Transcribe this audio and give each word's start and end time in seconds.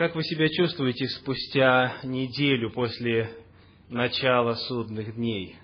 Как 0.00 0.14
вы 0.14 0.24
себя 0.24 0.48
чувствуете 0.48 1.06
спустя 1.08 1.98
неделю 2.02 2.70
после 2.70 3.36
начала 3.90 4.54
судных 4.54 5.14
дней? 5.14 5.56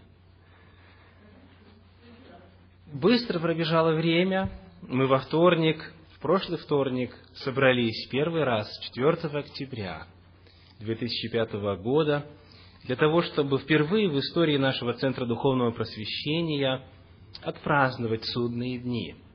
Быстро 2.93 3.39
пробежало 3.39 3.95
время. 3.95 4.51
Мы 4.83 5.07
во 5.07 5.21
вторник, 5.21 5.91
в 6.15 6.21
прошлый 6.21 6.59
вторник, 6.59 7.17
собрались 7.37 8.09
первый 8.11 8.45
раз, 8.45 8.69
4 8.93 9.13
октября 9.39 10.07
2005 10.81 11.53
года, 11.81 12.27
для 12.85 12.97
того, 12.97 13.23
чтобы 13.23 13.59
впервые 13.59 14.11
в 14.11 14.19
истории 14.19 14.59
нашего 14.59 14.93
Центра 14.93 15.25
Духовного 15.25 15.71
Просвещения 15.71 16.83
отпраздновать 17.41 18.27
судные 18.27 18.81
дни– 18.81 19.15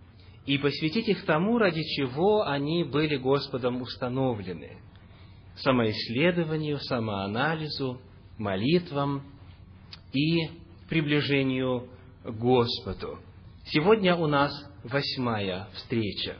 и 0.43 0.57
посвятить 0.57 1.07
их 1.07 1.23
тому, 1.25 1.59
ради 1.59 1.83
чего 1.83 2.47
они 2.47 2.83
были 2.83 3.15
Господом 3.15 3.81
установлены– 3.81 4.77
самоисследованию, 5.55 6.79
самоанализу, 6.79 8.01
молитвам 8.37 9.23
и 10.13 10.49
приближению 10.89 11.89
к 12.23 12.31
Господу. 12.31 13.19
Сегодня 13.65 14.15
у 14.15 14.27
нас 14.27 14.51
восьмая 14.83 15.67
встреча, 15.73 16.37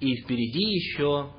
и 0.00 0.16
впереди 0.22 0.74
еще 0.74 1.30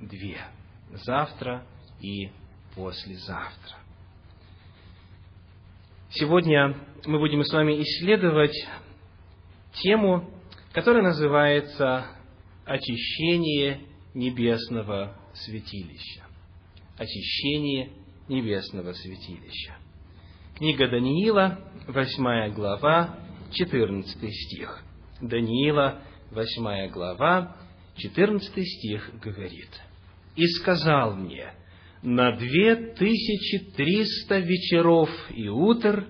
две– 0.00 0.38
завтра 1.04 1.66
и 2.00 2.30
послезавтра. 2.74 3.76
Сегодня 6.10 6.76
мы 7.06 7.18
будем 7.18 7.42
с 7.42 7.52
вами 7.52 7.80
исследовать 7.82 8.54
тему 9.82 10.28
которое 10.72 11.02
называется 11.02 12.06
«Очищение 12.64 13.80
небесного 14.14 15.16
святилища». 15.34 16.24
Очищение 16.98 17.90
небесного 18.28 18.92
святилища. 18.92 19.76
Книга 20.56 20.88
Даниила, 20.88 21.58
8 21.88 22.52
глава, 22.54 23.18
14 23.52 24.16
стих. 24.16 24.82
Даниила, 25.20 26.02
8 26.30 26.90
глава, 26.90 27.56
14 27.96 28.66
стих 28.66 29.10
говорит. 29.20 29.70
«И 30.36 30.46
сказал 30.46 31.16
мне, 31.16 31.52
на 32.02 32.32
две 32.32 32.76
тысячи 32.76 33.70
триста 33.76 34.38
вечеров 34.38 35.08
и 35.30 35.48
утр, 35.48 36.08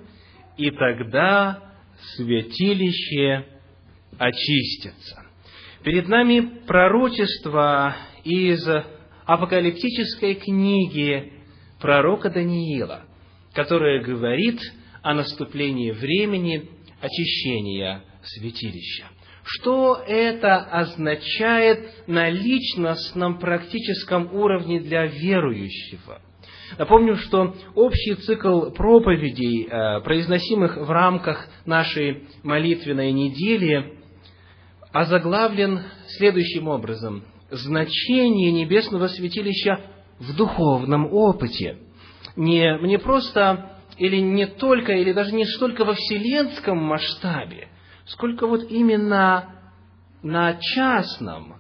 и 0.57 0.71
тогда 0.71 1.73
святилище 2.17 3.47
очистятся. 4.19 5.23
Перед 5.85 6.09
нами 6.09 6.65
пророчество 6.67 7.97
из 8.25 8.67
апокалиптической 9.35 10.35
книги 10.35 11.33
пророка 11.81 12.31
Даниила, 12.31 13.05
которое 13.55 14.03
говорит 14.03 14.61
о 15.03 15.15
наступлении 15.15 15.91
времени 15.91 16.69
очищения 17.01 18.05
святилища. 18.23 19.07
Что 19.45 19.97
это 20.07 20.59
означает 20.59 22.07
на 22.07 22.31
личностном 22.31 23.39
практическом 23.39 24.33
уровне 24.35 24.81
для 24.81 25.07
верующего? 25.07 26.21
Напомню, 26.79 27.17
что 27.17 27.55
общий 27.75 28.15
цикл 28.15 28.71
проповедей, 28.71 29.67
э, 29.67 30.01
произносимых 30.03 30.77
в 30.77 30.91
рамках 30.91 31.49
нашей 31.67 32.25
молитвенной 32.43 33.13
недели, 33.13 33.99
озаглавлен 34.93 35.83
следующим 36.07 36.69
образом. 36.69 37.25
Значение 37.53 38.51
небесного 38.51 39.09
святилища 39.09 39.79
в 40.19 40.35
духовном 40.35 41.13
опыте. 41.13 41.77
Не, 42.35 42.79
не 42.87 42.99
просто 42.99 43.79
или 43.99 44.17
не 44.17 44.47
только, 44.47 44.93
или 44.93 45.13
даже 45.13 45.35
не 45.35 45.45
столько 45.45 45.85
во 45.85 45.93
вселенском 45.93 46.79
масштабе, 46.79 47.69
сколько 48.07 48.47
вот 48.47 48.71
именно 48.71 49.55
на 50.23 50.55
частном 50.55 51.57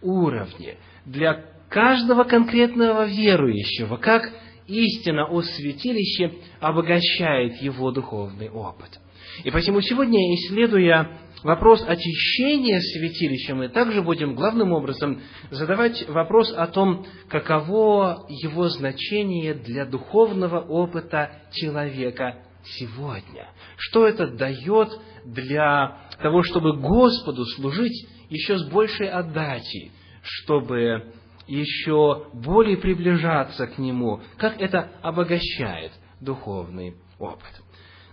уровне, 0.00 0.76
для 1.04 1.44
каждого 1.68 2.22
конкретного 2.22 3.06
верующего, 3.06 3.96
как 3.96 4.30
истина 4.68 5.26
о 5.26 5.42
святилище 5.42 6.34
обогащает 6.60 7.60
его 7.60 7.90
духовный 7.90 8.48
опыт. 8.48 9.00
И 9.42 9.50
посему 9.50 9.80
сегодня, 9.80 10.18
исследуя 10.36 11.18
вопрос 11.42 11.82
очищения 11.86 12.80
святилища, 12.80 13.54
мы 13.54 13.68
также 13.68 14.02
будем 14.02 14.34
главным 14.34 14.72
образом 14.72 15.20
задавать 15.50 16.08
вопрос 16.08 16.52
о 16.52 16.66
том, 16.66 17.06
каково 17.28 18.26
его 18.28 18.68
значение 18.68 19.54
для 19.54 19.84
духовного 19.84 20.60
опыта 20.60 21.30
человека 21.52 22.44
сегодня. 22.64 23.48
Что 23.76 24.06
это 24.06 24.28
дает 24.28 24.88
для 25.24 25.98
того, 26.20 26.42
чтобы 26.42 26.78
Господу 26.78 27.44
служить 27.56 28.06
еще 28.30 28.58
с 28.58 28.68
большей 28.68 29.08
отдачей, 29.08 29.92
чтобы 30.22 31.12
еще 31.46 32.28
более 32.32 32.76
приближаться 32.76 33.66
к 33.66 33.78
Нему, 33.78 34.20
как 34.38 34.60
это 34.60 34.92
обогащает 35.02 35.92
духовный 36.20 36.96
опыт. 37.18 37.62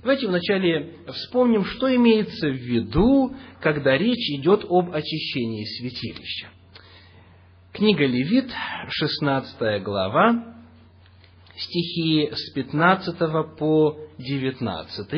Давайте 0.02 0.28
вначале 0.28 0.96
вспомним, 1.08 1.66
что 1.66 1.94
имеется 1.94 2.48
в 2.48 2.56
виду, 2.56 3.36
когда 3.60 3.98
речь 3.98 4.30
идет 4.40 4.64
об 4.70 4.94
очищении 4.94 5.66
святилища. 5.66 6.48
Книга 7.74 8.06
Левит, 8.06 8.50
16 8.88 9.84
глава, 9.84 10.56
стихи 11.54 12.30
с 12.32 12.54
15 12.54 13.58
по 13.58 14.00
19 14.18 15.14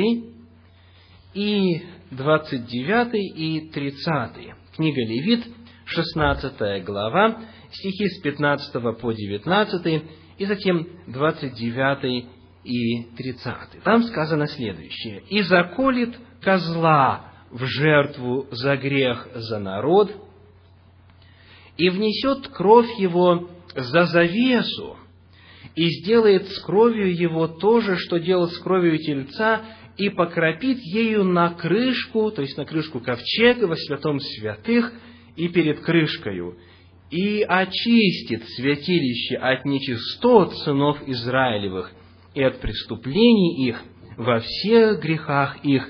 и 1.35 1.81
29 2.09 3.37
и 3.37 3.69
30. 3.69 4.55
Книга 4.75 5.01
Левит, 5.01 5.45
16 5.85 6.83
глава, 6.83 7.39
стихи 7.71 8.07
с 8.09 8.19
15 8.21 8.99
по 8.99 9.11
19 9.11 10.03
и 10.39 10.45
затем 10.45 10.87
29 11.05 12.40
и 12.63 13.03
30. 13.17 13.83
Там 13.83 14.03
сказано 14.03 14.47
следующее. 14.47 15.23
«И 15.29 15.41
заколет 15.41 16.17
козла 16.41 17.31
в 17.49 17.65
жертву 17.65 18.47
за 18.51 18.77
грех 18.77 19.27
за 19.35 19.59
народ, 19.59 20.11
и 21.77 21.89
внесет 21.89 22.47
кровь 22.49 22.89
его 22.97 23.49
за 23.75 24.05
завесу, 24.05 24.97
и 25.75 25.89
сделает 26.01 26.47
с 26.47 26.59
кровью 26.59 27.15
его 27.15 27.47
то 27.47 27.81
же, 27.81 27.97
что 27.97 28.19
делал 28.19 28.47
с 28.47 28.57
кровью 28.59 28.97
тельца, 28.97 29.61
и 29.97 30.09
покропит 30.09 30.79
ею 30.79 31.23
на 31.23 31.53
крышку, 31.53 32.31
то 32.31 32.41
есть 32.41 32.57
на 32.57 32.65
крышку 32.65 32.99
ковчега 32.99 33.65
во 33.65 33.75
святом 33.75 34.19
святых, 34.19 34.93
и 35.35 35.47
перед 35.47 35.79
крышкою, 35.81 36.57
и 37.09 37.41
очистит 37.41 38.43
святилище 38.49 39.35
от 39.37 39.65
нечистот 39.65 40.57
сынов 40.59 40.97
Израилевых, 41.07 41.91
и 42.33 42.43
от 42.43 42.59
преступлений 42.59 43.67
их 43.67 43.81
во 44.17 44.39
всех 44.39 45.01
грехах 45.01 45.63
их. 45.63 45.87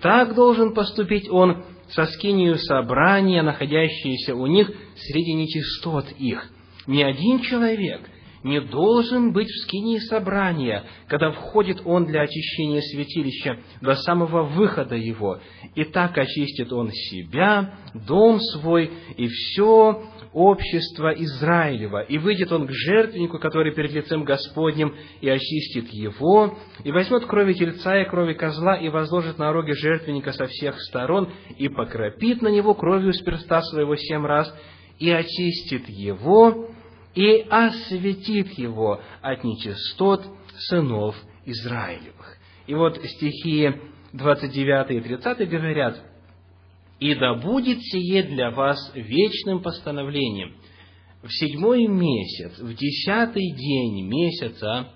Так 0.00 0.34
должен 0.34 0.74
поступить 0.74 1.28
он 1.28 1.64
со 1.90 2.06
скинию 2.06 2.56
собрания, 2.56 3.42
находящиеся 3.42 4.34
у 4.34 4.46
них 4.46 4.70
среди 4.96 5.32
нечистот 5.34 6.06
их. 6.18 6.48
Ни 6.86 7.02
один 7.02 7.40
человек 7.40 8.00
не 8.42 8.60
должен 8.60 9.32
быть 9.32 9.48
в 9.48 9.62
скинии 9.62 9.98
собрания, 9.98 10.84
когда 11.08 11.30
входит 11.30 11.82
он 11.84 12.06
для 12.06 12.22
очищения 12.22 12.80
святилища 12.80 13.58
до 13.80 13.94
самого 13.94 14.42
выхода 14.42 14.94
его. 14.94 15.40
И 15.74 15.84
так 15.84 16.16
очистит 16.16 16.72
он 16.72 16.90
себя, 16.90 17.74
дом 17.94 18.40
свой 18.40 18.90
и 19.16 19.28
все 19.28 20.02
общество 20.32 21.12
Израилева, 21.12 22.02
и 22.02 22.18
выйдет 22.18 22.52
он 22.52 22.66
к 22.66 22.70
жертвеннику, 22.70 23.38
который 23.38 23.74
перед 23.74 23.92
лицем 23.92 24.24
Господним, 24.24 24.94
и 25.20 25.28
очистит 25.28 25.88
его, 25.92 26.56
и 26.84 26.92
возьмет 26.92 27.26
крови 27.26 27.54
тельца 27.54 28.00
и 28.00 28.08
крови 28.08 28.34
козла, 28.34 28.76
и 28.76 28.88
возложит 28.88 29.38
на 29.38 29.52
роги 29.52 29.72
жертвенника 29.72 30.32
со 30.32 30.46
всех 30.46 30.80
сторон, 30.82 31.32
и 31.58 31.68
покропит 31.68 32.42
на 32.42 32.48
него 32.48 32.74
кровью 32.74 33.12
с 33.12 33.20
перста 33.22 33.60
своего 33.62 33.96
семь 33.96 34.24
раз, 34.24 34.54
и 34.98 35.10
очистит 35.10 35.88
его, 35.88 36.68
и 37.14 37.46
осветит 37.48 38.52
его 38.58 39.00
от 39.20 39.44
нечистот 39.44 40.24
сынов 40.68 41.16
Израилевых. 41.44 42.38
И 42.66 42.74
вот 42.74 43.00
стихи 43.04 43.72
29 44.12 44.90
и 44.90 45.00
30 45.00 45.48
говорят, 45.48 46.02
и 47.00 47.14
да 47.14 47.34
будет 47.34 47.80
сие 47.82 48.22
для 48.22 48.50
вас 48.50 48.92
вечным 48.94 49.62
постановлением. 49.62 50.54
В 51.22 51.30
седьмой 51.30 51.86
месяц, 51.86 52.58
в 52.58 52.74
десятый 52.74 53.52
день 53.52 54.06
месяца, 54.06 54.88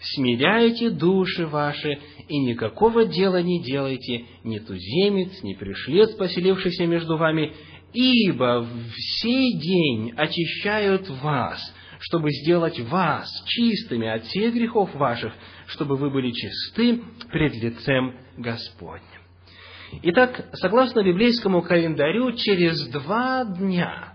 смиряйте 0.00 0.90
души 0.90 1.46
ваши, 1.46 1.98
и 2.28 2.38
никакого 2.38 3.04
дела 3.04 3.42
не 3.42 3.62
делайте, 3.62 4.26
ни 4.44 4.58
туземец, 4.58 5.42
ни 5.42 5.54
пришлец, 5.54 6.14
поселившийся 6.16 6.86
между 6.86 7.16
вами, 7.16 7.52
ибо 7.92 8.60
в 8.60 8.92
сей 9.20 9.58
день 9.58 10.12
очищают 10.16 11.08
вас, 11.08 11.60
чтобы 12.00 12.30
сделать 12.30 12.78
вас 12.80 13.28
чистыми 13.46 14.08
от 14.08 14.24
всех 14.24 14.54
грехов 14.54 14.94
ваших, 14.94 15.32
чтобы 15.66 15.96
вы 15.96 16.10
были 16.10 16.30
чисты 16.30 17.02
пред 17.30 17.54
лицем 17.54 18.14
Господним. 18.36 19.02
Итак, 20.02 20.48
согласно 20.52 21.02
библейскому 21.02 21.62
календарю, 21.62 22.32
через 22.32 22.86
два 22.88 23.44
дня, 23.44 24.12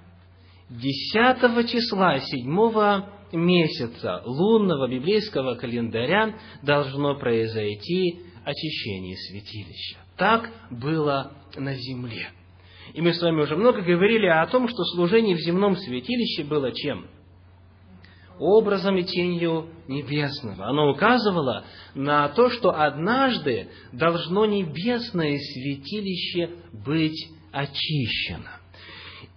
10 0.70 1.70
числа 1.70 2.20
7 2.20 3.04
месяца 3.34 4.22
лунного 4.26 4.88
библейского 4.88 5.56
календаря 5.56 6.36
должно 6.62 7.16
произойти 7.16 8.22
очищение 8.46 9.18
святилища. 9.18 9.98
Так 10.16 10.52
было 10.70 11.32
на 11.56 11.74
земле. 11.74 12.30
И 12.94 13.02
мы 13.02 13.14
с 13.14 13.22
вами 13.22 13.42
уже 13.42 13.56
много 13.56 13.82
говорили 13.82 14.28
о 14.28 14.46
том, 14.48 14.68
что 14.68 14.84
служение 14.84 15.36
в 15.36 15.40
земном 15.40 15.76
святилище 15.76 16.44
было 16.44 16.72
чем? 16.72 17.08
Образом 18.40 18.98
и 18.98 19.04
тенью 19.04 19.70
небесного. 19.88 20.66
Оно 20.66 20.92
указывало 20.92 21.66
на 21.94 22.28
то, 22.30 22.50
что 22.50 22.72
однажды 22.72 23.70
должно 23.92 24.46
небесное 24.46 25.38
святилище 25.38 26.50
быть 26.74 27.30
очищено. 27.52 28.60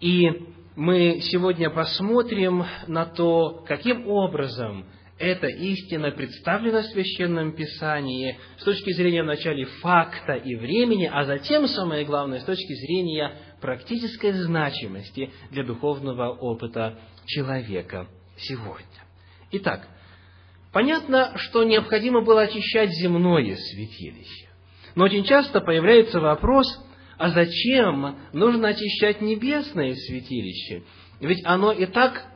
И 0.01 0.31
мы 0.77 1.21
сегодня 1.21 1.71
посмотрим 1.71 2.65
на 2.87 3.07
то, 3.07 3.63
каким 3.67 4.09
образом 4.09 4.87
эта 5.19 5.47
истина 5.47 6.11
представлена 6.11 6.83
в 6.83 6.87
Священном 6.87 7.53
Писании 7.53 8.39
с 8.59 8.65
точки 8.65 8.93
зрения 8.93 9.23
вначале 9.23 9.65
факта 9.65 10.35
и 10.35 10.55
времени, 10.57 11.09
а 11.11 11.25
затем, 11.25 11.67
самое 11.69 12.05
главное, 12.05 12.41
с 12.41 12.45
точки 12.45 12.75
зрения 12.75 13.33
практической 13.61 14.33
значимости 14.33 15.31
для 15.51 15.65
духовного 15.65 16.33
опыта 16.33 16.99
человека 17.25 18.09
сегодня. 18.37 18.87
Итак, 19.53 19.89
понятно, 20.73 21.33
что 21.37 21.65
необходимо 21.65 22.21
было 22.21 22.43
очищать 22.43 22.91
земное 22.91 23.57
святилище. 23.57 24.49
Но 24.95 25.05
очень 25.05 25.25
часто 25.25 25.61
появляется 25.61 26.21
вопрос, 26.21 26.67
а 27.17 27.31
зачем 27.31 28.19
нужно 28.35 28.69
очищать 28.69 29.23
небесное 29.23 29.95
святилище? 29.95 30.83
Ведь 31.21 31.43
оно 31.47 31.73
и 31.73 31.87
так 31.87 32.27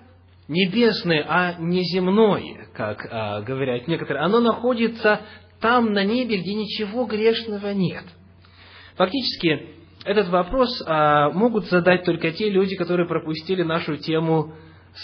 небесное, 0.51 1.25
а 1.29 1.55
не 1.61 1.83
земное, 1.85 2.67
как 2.75 3.07
а, 3.09 3.41
говорят 3.41 3.87
некоторые. 3.87 4.25
Оно 4.25 4.41
находится 4.41 5.21
там, 5.61 5.93
на 5.93 6.03
небе, 6.05 6.39
где 6.39 6.55
ничего 6.55 7.05
грешного 7.05 7.73
нет. 7.73 8.05
Фактически, 8.97 9.77
этот 10.05 10.29
вопрос 10.29 10.83
а, 10.85 11.31
могут 11.31 11.67
задать 11.67 12.05
только 12.05 12.33
те 12.33 12.51
люди, 12.51 12.75
которые 12.75 13.07
пропустили 13.07 13.63
нашу 13.63 13.97
тему 13.97 14.53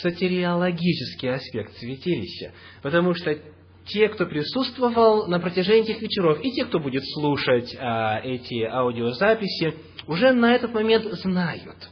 сатириологический 0.03 1.33
аспект 1.33 1.77
святилища. 1.77 2.53
Потому 2.83 3.15
что 3.15 3.39
те, 3.87 4.09
кто 4.09 4.27
присутствовал 4.27 5.29
на 5.29 5.39
протяжении 5.39 5.85
этих 5.89 6.03
вечеров, 6.03 6.41
и 6.43 6.51
те, 6.51 6.65
кто 6.65 6.81
будет 6.81 7.05
слушать 7.15 7.73
а, 7.79 8.19
эти 8.19 8.65
аудиозаписи, 8.65 9.75
уже 10.09 10.33
на 10.33 10.57
этот 10.57 10.75
момент 10.75 11.05
знают, 11.05 11.89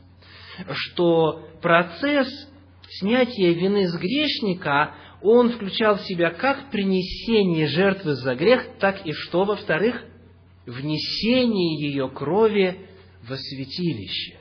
что 0.72 1.46
процесс 1.62 2.28
снятия 2.88 3.52
вины 3.52 3.88
с 3.88 3.96
грешника, 3.96 4.94
он 5.22 5.50
включал 5.50 5.96
в 5.96 6.02
себя 6.02 6.31
как 6.31 6.70
принесение 6.70 7.66
жертвы 7.66 8.14
за 8.14 8.34
грех, 8.34 8.66
так 8.78 9.06
и 9.06 9.12
что, 9.12 9.44
во-вторых, 9.44 10.04
внесение 10.66 11.81
ее 11.81 12.08
крови 12.08 12.78
во 13.28 13.36
святилище. 13.36 14.36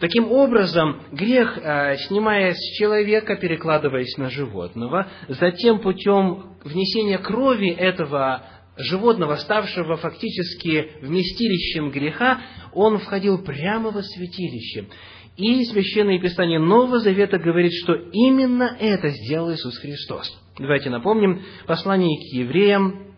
Таким 0.00 0.30
образом, 0.30 1.02
грех, 1.12 1.58
э, 1.58 1.96
снимая 2.06 2.52
с 2.52 2.76
человека, 2.76 3.36
перекладываясь 3.36 4.16
на 4.16 4.30
животного, 4.30 5.08
затем 5.28 5.80
путем 5.80 6.56
внесения 6.64 7.18
крови 7.18 7.70
этого 7.70 8.44
животного, 8.76 9.36
ставшего 9.36 9.96
фактически 9.96 10.92
вместилищем 11.00 11.90
греха, 11.90 12.40
он 12.72 12.98
входил 12.98 13.42
прямо 13.42 13.90
во 13.90 14.02
святилище. 14.02 14.88
И 15.36 15.64
Священное 15.64 16.20
Писание 16.20 16.60
Нового 16.60 17.00
Завета 17.00 17.38
говорит, 17.38 17.72
что 17.82 17.94
именно 17.94 18.76
это 18.78 19.08
сделал 19.08 19.52
Иисус 19.52 19.76
Христос. 19.78 20.30
Давайте 20.58 20.90
напомним 20.90 21.42
послание 21.66 22.16
к 22.18 22.32
евреям, 22.32 23.14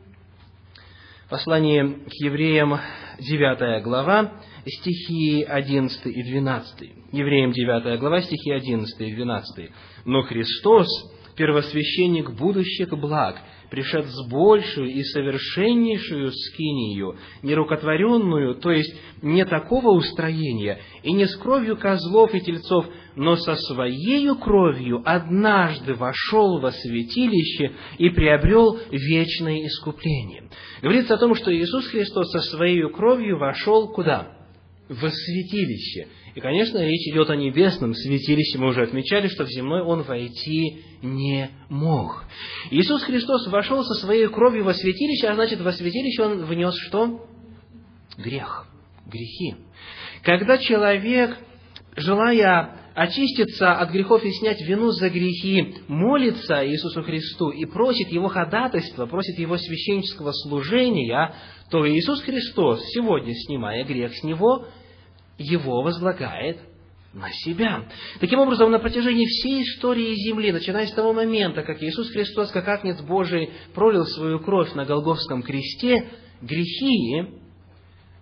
послание 1.28 1.84
к 1.84 2.12
евреям, 2.14 2.78
9 3.18 3.82
глава, 3.82 4.32
стихи 4.66 5.42
11 5.42 6.06
и 6.06 6.22
12. 6.22 6.90
Евреям 7.12 7.52
9 7.52 8.00
глава, 8.00 8.22
стихи 8.22 8.50
11 8.50 8.98
и 8.98 9.14
12. 9.14 9.70
«Но 10.06 10.22
Христос, 10.22 10.86
первосвященник 11.36 12.30
будущих 12.30 12.88
благ, 12.98 13.36
пришед 13.70 14.06
с 14.06 14.28
большую 14.28 14.88
и 14.88 15.02
совершеннейшую 15.02 16.32
скинию, 16.32 17.16
нерукотворенную, 17.42 18.56
то 18.56 18.70
есть 18.70 18.94
не 19.22 19.44
такого 19.44 19.90
устроения, 19.90 20.80
и 21.02 21.12
не 21.12 21.26
с 21.26 21.36
кровью 21.36 21.76
козлов 21.76 22.34
и 22.34 22.40
тельцов, 22.40 22.86
но 23.16 23.36
со 23.36 23.56
своею 23.56 24.36
кровью 24.36 25.02
однажды 25.04 25.94
вошел 25.94 26.60
во 26.60 26.70
святилище 26.70 27.72
и 27.98 28.10
приобрел 28.10 28.78
вечное 28.90 29.66
искупление. 29.66 30.48
Говорится 30.82 31.14
о 31.14 31.18
том, 31.18 31.34
что 31.34 31.54
Иисус 31.54 31.86
Христос 31.88 32.30
со 32.30 32.40
своей 32.40 32.88
кровью 32.90 33.38
вошел 33.38 33.88
куда? 33.88 34.35
В 34.88 35.10
святилище. 35.10 36.08
И, 36.36 36.40
конечно, 36.40 36.78
речь 36.78 37.08
идет 37.08 37.28
о 37.30 37.36
небесном 37.36 37.92
святилище. 37.94 38.58
Мы 38.58 38.68
уже 38.68 38.82
отмечали, 38.82 39.26
что 39.26 39.44
в 39.44 39.48
земной 39.48 39.82
он 39.82 40.02
войти 40.02 40.82
не 41.02 41.50
мог. 41.68 42.24
Иисус 42.70 43.02
Христос 43.02 43.48
вошел 43.48 43.82
со 43.84 43.94
своей 43.94 44.28
кровью 44.28 44.64
во 44.64 44.74
святилище, 44.74 45.28
а 45.28 45.34
значит, 45.34 45.60
во 45.60 45.72
святилище 45.72 46.22
он 46.22 46.44
внес 46.44 46.74
что? 46.86 47.26
Грех, 48.16 48.66
грехи. 49.06 49.56
Когда 50.22 50.58
человек, 50.58 51.36
желая 51.96 52.85
очиститься 52.96 53.74
от 53.74 53.90
грехов 53.90 54.24
и 54.24 54.32
снять 54.32 54.62
вину 54.62 54.90
за 54.90 55.10
грехи, 55.10 55.74
молится 55.86 56.66
Иисусу 56.66 57.02
Христу 57.02 57.50
и 57.50 57.66
просит 57.66 58.08
Его 58.08 58.28
ходатайства, 58.28 59.04
просит 59.04 59.38
Его 59.38 59.58
священнического 59.58 60.32
служения, 60.32 61.34
то 61.70 61.86
Иисус 61.86 62.22
Христос, 62.22 62.82
сегодня 62.94 63.34
снимая 63.34 63.84
грех 63.84 64.16
с 64.16 64.22
Него, 64.24 64.64
его 65.36 65.82
возлагает 65.82 66.58
на 67.12 67.30
себя. 67.32 67.86
Таким 68.18 68.38
образом, 68.38 68.70
на 68.70 68.78
протяжении 68.78 69.26
всей 69.26 69.62
истории 69.62 70.14
Земли, 70.14 70.50
начиная 70.50 70.86
с 70.86 70.92
того 70.92 71.12
момента, 71.12 71.62
как 71.62 71.82
Иисус 71.82 72.10
Христос, 72.10 72.50
как 72.50 72.66
Агнец 72.66 73.02
Божий, 73.02 73.50
пролил 73.74 74.06
свою 74.06 74.40
кровь 74.40 74.72
на 74.72 74.86
Голговском 74.86 75.42
кресте, 75.42 76.08
грехи 76.40 77.44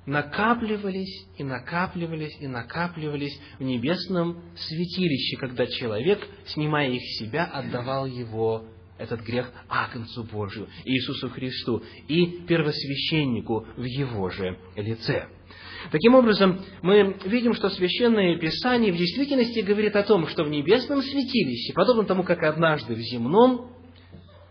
накапливались 0.06 1.26
и 1.36 1.44
накапливались 1.44 2.36
и 2.40 2.46
накапливались 2.46 3.38
в 3.58 3.62
небесном 3.62 4.42
святилище, 4.56 5.36
когда 5.36 5.66
человек, 5.66 6.26
снимая 6.46 6.90
их 6.90 7.02
с 7.02 7.18
себя, 7.18 7.44
отдавал 7.44 8.06
его 8.06 8.64
этот 8.98 9.22
грех 9.22 9.50
Агнцу 9.68 10.24
Божию, 10.24 10.68
Иисусу 10.84 11.28
Христу 11.30 11.82
и 12.06 12.44
первосвященнику 12.46 13.66
в 13.76 13.82
его 13.82 14.30
же 14.30 14.58
лице. 14.76 15.28
Таким 15.90 16.14
образом, 16.14 16.60
мы 16.82 17.16
видим, 17.24 17.54
что 17.54 17.68
Священное 17.70 18.38
Писание 18.38 18.92
в 18.92 18.96
действительности 18.96 19.60
говорит 19.60 19.96
о 19.96 20.02
том, 20.02 20.26
что 20.28 20.44
в 20.44 20.48
небесном 20.48 21.02
святилище, 21.02 21.72
подобно 21.74 22.04
тому, 22.04 22.22
как 22.22 22.42
однажды 22.42 22.94
в 22.94 23.00
земном, 23.00 23.70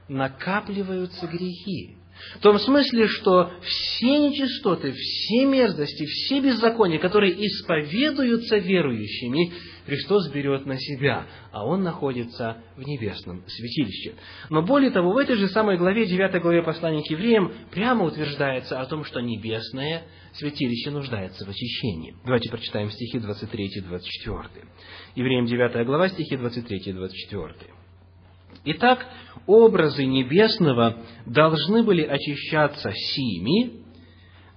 накапливаются 0.07 1.25
грехи. 1.27 1.97
В 2.35 2.39
том 2.39 2.59
смысле, 2.59 3.07
что 3.07 3.51
все 3.61 4.17
нечистоты, 4.17 4.91
все 4.93 5.45
мерзости, 5.45 6.05
все 6.05 6.39
беззакония, 6.41 6.99
которые 6.99 7.33
исповедуются 7.45 8.57
верующими, 8.57 9.51
Христос 9.85 10.31
берет 10.31 10.65
на 10.65 10.77
себя, 10.77 11.27
а 11.51 11.65
Он 11.65 11.83
находится 11.83 12.63
в 12.77 12.83
небесном 12.83 13.43
святилище. 13.47 14.15
Но 14.49 14.61
более 14.61 14.91
того, 14.91 15.11
в 15.11 15.17
этой 15.17 15.35
же 15.35 15.47
самой 15.49 15.77
главе, 15.77 16.05
9 16.05 16.41
главе 16.41 16.63
послания 16.63 17.03
к 17.03 17.11
евреям, 17.11 17.51
прямо 17.71 18.05
утверждается 18.05 18.79
о 18.79 18.85
том, 18.85 19.03
что 19.03 19.19
небесное 19.19 20.03
святилище 20.33 20.91
нуждается 20.91 21.45
в 21.45 21.49
очищении. 21.49 22.15
Давайте 22.23 22.49
прочитаем 22.49 22.89
стихи 22.91 23.19
23 23.19 23.65
и 23.65 23.81
24. 23.81 24.65
Евреям 25.15 25.45
9 25.45 25.85
глава, 25.85 26.07
стихи 26.07 26.37
23 26.37 26.77
и 26.77 26.93
24. 26.93 27.82
Итак, 28.65 29.05
образы 29.45 30.05
небесного 30.05 30.97
должны 31.25 31.83
были 31.83 32.03
очищаться 32.03 32.91
сими, 32.93 33.83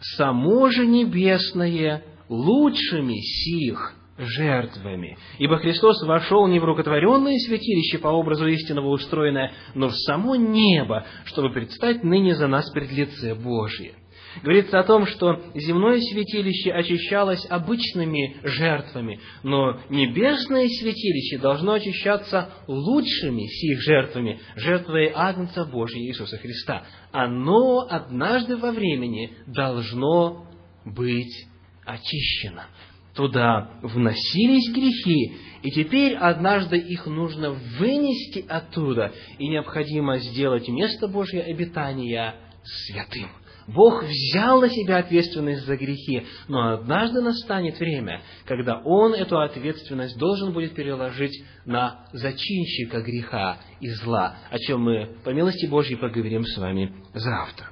само 0.00 0.70
же 0.70 0.86
небесное 0.86 2.04
лучшими 2.28 3.14
сих 3.20 3.94
жертвами. 4.18 5.18
Ибо 5.38 5.58
Христос 5.58 6.02
вошел 6.02 6.46
не 6.46 6.58
в 6.58 6.64
рукотворенное 6.64 7.36
святилище 7.38 7.98
по 7.98 8.08
образу 8.08 8.46
истинного 8.46 8.88
устроенное, 8.88 9.52
но 9.74 9.88
в 9.88 9.94
само 9.94 10.36
небо, 10.36 11.04
чтобы 11.24 11.50
предстать 11.50 12.02
ныне 12.02 12.34
за 12.34 12.46
нас 12.46 12.70
пред 12.70 12.90
лице 12.92 13.34
Божие. 13.34 13.94
Говорится 14.42 14.80
о 14.80 14.84
том, 14.84 15.06
что 15.06 15.40
земное 15.54 16.00
святилище 16.00 16.72
очищалось 16.72 17.46
обычными 17.48 18.36
жертвами, 18.42 19.20
но 19.42 19.80
небесное 19.88 20.68
святилище 20.68 21.38
должно 21.38 21.72
очищаться 21.72 22.50
лучшими 22.66 23.46
сих 23.46 23.80
жертвами, 23.82 24.40
жертвой 24.56 25.10
Агнца 25.14 25.64
Божьего 25.64 26.02
Иисуса 26.02 26.36
Христа. 26.38 26.84
Оно 27.12 27.86
однажды 27.88 28.56
во 28.56 28.72
времени 28.72 29.32
должно 29.46 30.46
быть 30.84 31.46
очищено. 31.84 32.66
Туда 33.14 33.70
вносились 33.82 34.70
грехи, 34.74 35.36
и 35.62 35.70
теперь 35.70 36.14
однажды 36.14 36.76
их 36.76 37.06
нужно 37.06 37.50
вынести 37.50 38.44
оттуда, 38.46 39.12
и 39.38 39.48
необходимо 39.48 40.18
сделать 40.18 40.68
место 40.68 41.08
Божье 41.08 41.42
обитания 41.42 42.34
святым. 42.62 43.30
Бог 43.68 44.04
взял 44.04 44.60
на 44.60 44.68
себя 44.68 44.98
ответственность 44.98 45.66
за 45.66 45.76
грехи, 45.76 46.22
но 46.48 46.74
однажды 46.74 47.20
настанет 47.20 47.78
время, 47.80 48.22
когда 48.44 48.80
Он 48.84 49.12
эту 49.12 49.40
ответственность 49.40 50.16
должен 50.18 50.52
будет 50.52 50.74
переложить 50.74 51.44
на 51.64 52.06
зачинщика 52.12 53.00
греха 53.00 53.58
и 53.80 53.88
зла, 53.88 54.36
о 54.50 54.58
чем 54.58 54.82
мы, 54.82 55.16
по 55.24 55.30
милости 55.30 55.66
Божьей, 55.66 55.96
поговорим 55.96 56.44
с 56.44 56.56
вами 56.56 56.94
завтра. 57.12 57.66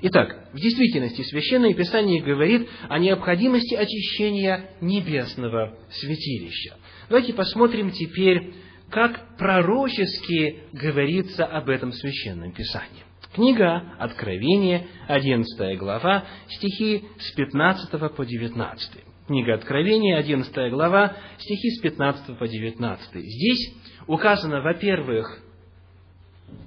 Итак, 0.00 0.50
в 0.52 0.60
действительности 0.60 1.22
Священное 1.22 1.74
Писание 1.74 2.22
говорит 2.22 2.68
о 2.88 2.98
необходимости 2.98 3.74
очищения 3.74 4.70
небесного 4.80 5.76
святилища. 5.90 6.76
Давайте 7.08 7.32
посмотрим 7.32 7.90
теперь, 7.90 8.52
как 8.90 9.36
пророчески 9.36 10.60
говорится 10.72 11.44
об 11.46 11.68
этом 11.68 11.92
Священном 11.92 12.52
Писании. 12.52 13.07
Книга 13.34 13.82
Откровения, 13.98 14.86
11 15.06 15.78
глава, 15.78 16.24
стихи 16.48 17.04
с 17.18 17.32
15 17.32 18.14
по 18.14 18.24
19. 18.24 18.90
Книга 19.26 19.54
Откровения, 19.54 20.16
11 20.16 20.72
глава, 20.72 21.14
стихи 21.38 21.70
с 21.70 21.80
15 21.80 22.38
по 22.38 22.48
19. 22.48 23.10
Здесь 23.14 23.74
указано, 24.06 24.62
во-первых, 24.62 25.42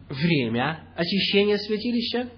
время 0.10 0.88
очищения 0.96 1.58
святилища, 1.58 2.30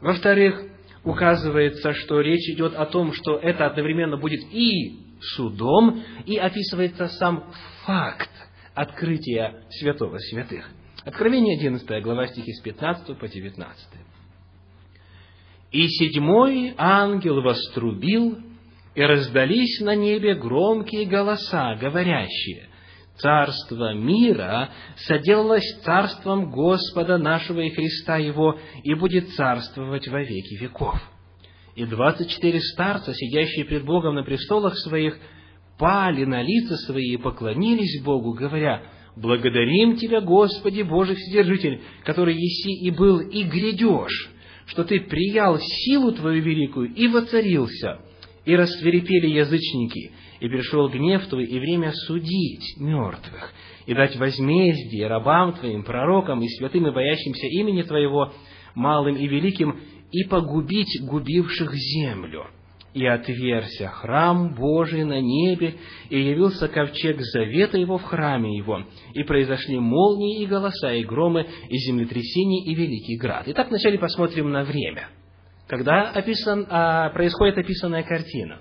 во-вторых, 0.00 0.62
указывается, 1.04 1.92
что 1.92 2.20
речь 2.20 2.48
идет 2.48 2.74
о 2.74 2.86
том, 2.86 3.12
что 3.12 3.36
это 3.36 3.66
одновременно 3.66 4.16
будет 4.16 4.40
и 4.52 5.00
судом, 5.20 6.02
и 6.24 6.36
описывается 6.38 7.08
сам 7.08 7.52
факт 7.84 8.30
открытия 8.74 9.64
святого 9.70 10.18
святых. 10.18 10.70
Откровение 11.06 11.56
11 11.56 12.02
глава 12.02 12.26
стихи 12.26 12.52
с 12.52 12.60
15 12.62 13.16
по 13.16 13.28
19. 13.28 13.86
«И 15.70 15.86
седьмой 15.86 16.74
ангел 16.76 17.42
вострубил, 17.42 18.38
и 18.96 19.02
раздались 19.02 19.78
на 19.82 19.94
небе 19.94 20.34
громкие 20.34 21.06
голоса, 21.06 21.76
говорящие, 21.76 22.70
«Царство 23.18 23.94
мира 23.94 24.70
соделалось 24.96 25.80
царством 25.84 26.50
Господа 26.50 27.18
нашего 27.18 27.60
и 27.60 27.70
Христа 27.70 28.16
Его, 28.16 28.58
и 28.82 28.92
будет 28.94 29.28
царствовать 29.28 30.08
во 30.08 30.24
веки 30.24 30.60
веков». 30.60 31.00
И 31.76 31.86
двадцать 31.86 32.30
четыре 32.30 32.58
старца, 32.58 33.14
сидящие 33.14 33.64
пред 33.64 33.84
Богом 33.84 34.16
на 34.16 34.24
престолах 34.24 34.76
своих, 34.78 35.16
пали 35.78 36.24
на 36.24 36.42
лица 36.42 36.74
свои 36.78 37.12
и 37.12 37.16
поклонились 37.16 38.02
Богу, 38.02 38.32
говоря, 38.32 38.82
Благодарим 39.16 39.96
Тебя, 39.96 40.20
Господи, 40.20 40.82
Божий 40.82 41.16
Вседержитель, 41.16 41.80
который 42.04 42.34
еси 42.34 42.72
и 42.72 42.90
был, 42.90 43.20
и 43.20 43.44
грядешь, 43.44 44.30
что 44.66 44.84
Ты 44.84 45.00
приял 45.00 45.58
силу 45.58 46.12
Твою 46.12 46.42
великую 46.42 46.92
и 46.92 47.08
воцарился, 47.08 48.00
и 48.44 48.54
рассверепели 48.54 49.28
язычники, 49.28 50.12
и 50.40 50.48
пришел 50.48 50.90
гнев 50.90 51.26
Твой, 51.28 51.46
и 51.46 51.58
время 51.58 51.92
судить 51.92 52.76
мертвых, 52.78 53.54
и 53.86 53.94
дать 53.94 54.16
возмездие 54.16 55.06
рабам 55.06 55.54
Твоим, 55.54 55.82
пророкам 55.82 56.42
и 56.42 56.48
святым 56.48 56.86
и 56.86 56.92
боящимся 56.92 57.46
имени 57.46 57.82
Твоего, 57.82 58.34
малым 58.74 59.16
и 59.16 59.26
великим, 59.26 59.80
и 60.12 60.24
погубить 60.24 61.00
губивших 61.02 61.72
землю 61.74 62.46
и 62.96 63.04
отверся 63.04 63.88
храм 63.88 64.54
Божий 64.54 65.04
на 65.04 65.20
небе, 65.20 65.74
и 66.08 66.18
явился 66.18 66.66
ковчег 66.66 67.20
завета 67.20 67.76
его 67.76 67.98
в 67.98 68.02
храме 68.04 68.56
его, 68.56 68.84
и 69.12 69.22
произошли 69.22 69.78
молнии 69.78 70.42
и 70.42 70.46
голоса, 70.46 70.94
и 70.94 71.04
громы, 71.04 71.46
и 71.68 71.76
землетрясения, 71.76 72.64
и 72.64 72.74
великий 72.74 73.18
град. 73.18 73.42
Итак, 73.48 73.68
вначале 73.68 73.98
посмотрим 73.98 74.50
на 74.50 74.64
время. 74.64 75.10
Когда 75.66 76.10
описан, 76.10 76.66
а, 76.70 77.10
происходит 77.10 77.58
описанная 77.58 78.02
картина? 78.02 78.60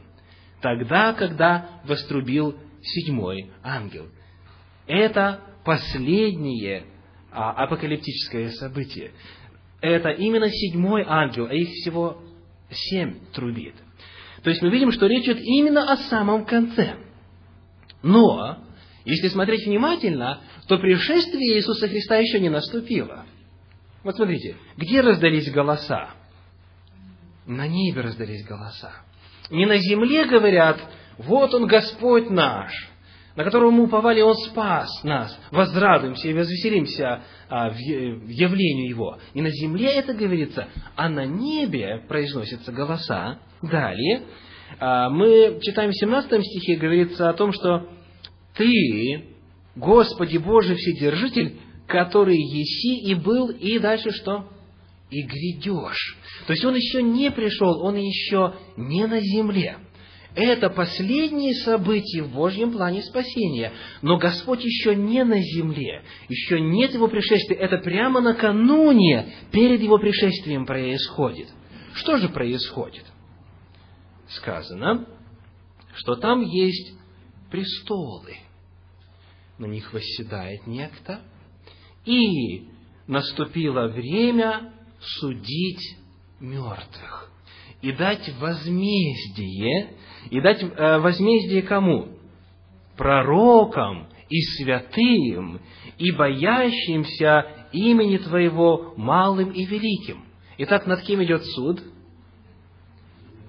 Тогда, 0.62 1.14
когда 1.14 1.70
вострубил 1.86 2.58
седьмой 2.82 3.52
ангел. 3.64 4.08
Это 4.86 5.40
последнее 5.64 6.84
а, 7.32 7.52
апокалиптическое 7.52 8.50
событие. 8.50 9.12
Это 9.80 10.10
именно 10.10 10.50
седьмой 10.50 11.06
ангел, 11.08 11.46
а 11.46 11.54
их 11.54 11.70
всего 11.70 12.18
семь 12.70 13.20
трубит. 13.34 13.76
То 14.46 14.52
есть 14.52 14.62
мы 14.62 14.70
видим, 14.70 14.92
что 14.92 15.08
речь 15.08 15.26
идет 15.26 15.40
именно 15.42 15.92
о 15.92 15.98
самом 15.98 16.46
конце. 16.46 16.98
Но, 18.04 18.60
если 19.04 19.28
смотреть 19.30 19.66
внимательно, 19.66 20.44
то 20.68 20.78
пришествие 20.78 21.58
Иисуса 21.58 21.88
Христа 21.88 22.18
еще 22.18 22.40
не 22.40 22.50
наступило. 22.50 23.26
Вот 24.04 24.16
смотрите, 24.16 24.56
где 24.78 25.02
раздались 25.02 25.52
голоса? 25.52 26.12
На 27.48 27.66
небе 27.66 28.02
раздались 28.02 28.46
голоса. 28.46 28.92
Не 29.50 29.66
на 29.66 29.80
земле 29.80 30.26
говорят, 30.26 30.80
вот 31.18 31.52
Он 31.56 31.66
Господь 31.66 32.30
наш, 32.30 32.72
на 33.36 33.44
которого 33.44 33.72
мы 33.72 33.84
уповали, 33.84 34.22
Он 34.22 34.36
спас 34.36 35.04
нас, 35.04 35.38
возрадуемся 35.52 36.28
и 36.28 36.34
возвеселимся 36.34 37.22
а, 37.50 37.70
в 37.70 37.78
явлению 37.78 38.90
Его. 38.90 39.18
Не 39.34 39.42
на 39.42 39.50
земле 39.50 39.90
это 39.92 40.14
говорится, 40.14 40.68
а 40.96 41.10
на 41.10 41.26
небе 41.26 42.04
произносятся 42.08 42.72
голоса. 42.72 43.40
Далее, 43.62 44.24
а, 44.80 45.10
мы 45.10 45.60
читаем 45.62 45.92
в 45.92 45.96
17 45.96 46.44
стихе, 46.44 46.76
говорится 46.78 47.30
о 47.30 47.34
том, 47.34 47.52
что 47.52 47.90
«Ты, 48.56 49.26
Господи 49.76 50.38
Божий 50.38 50.76
Вседержитель, 50.76 51.60
который 51.88 52.38
еси 52.38 53.00
и 53.10 53.16
был, 53.16 53.50
и 53.50 53.80
дальше 53.80 54.12
что? 54.12 54.48
И 55.10 55.22
грядешь». 55.24 56.18
То 56.48 56.54
есть 56.54 56.64
Он 56.64 56.76
еще 56.76 57.04
не 57.04 57.32
пришел, 57.32 57.82
Он 57.82 57.96
еще 57.96 58.54
не 58.78 59.06
на 59.08 59.20
земле. 59.20 59.78
Это 60.36 60.70
последние 60.70 61.56
события 61.56 62.22
в 62.22 62.34
Божьем 62.34 62.74
плане 62.74 63.02
спасения. 63.04 63.72
Но 64.02 64.18
Господь 64.18 64.64
еще 64.66 64.94
не 64.94 65.24
на 65.24 65.40
земле, 65.40 66.04
еще 66.28 66.60
нет 66.60 66.94
Его 66.94 67.08
пришествия. 67.08 67.58
Это 67.58 67.78
прямо 67.78 68.20
накануне, 68.20 69.34
перед 69.52 69.82
Его 69.82 69.98
пришествием 69.98 70.66
происходит. 70.66 71.48
Что 71.94 72.18
же 72.18 72.28
происходит? 72.28 73.06
Сказано, 74.28 75.08
что 75.94 76.16
там 76.16 76.42
есть 76.42 76.94
престолы. 77.50 78.36
На 79.58 79.68
них 79.68 79.94
восседает 79.94 80.68
некто. 80.68 81.22
И 82.04 82.68
наступило 83.08 83.88
время 83.88 84.74
судить 85.00 85.98
мертвых 86.42 87.32
и 87.86 87.92
дать 87.92 88.28
возмездие 88.40 89.94
и 90.32 90.42
дать 90.42 90.64
э, 90.64 90.98
возмездие 90.98 91.62
кому? 91.62 92.08
Пророкам 92.98 94.08
и 94.28 94.42
святым, 94.42 95.62
и 96.00 96.12
боящимся 96.12 97.46
имени 97.72 98.18
Твоего 98.18 98.96
малым 98.98 99.52
и 99.52 99.66
великим. 99.66 100.26
Итак, 100.58 100.88
над 100.88 101.04
кем 101.04 101.24
идет 101.24 101.46
суд? 101.46 101.84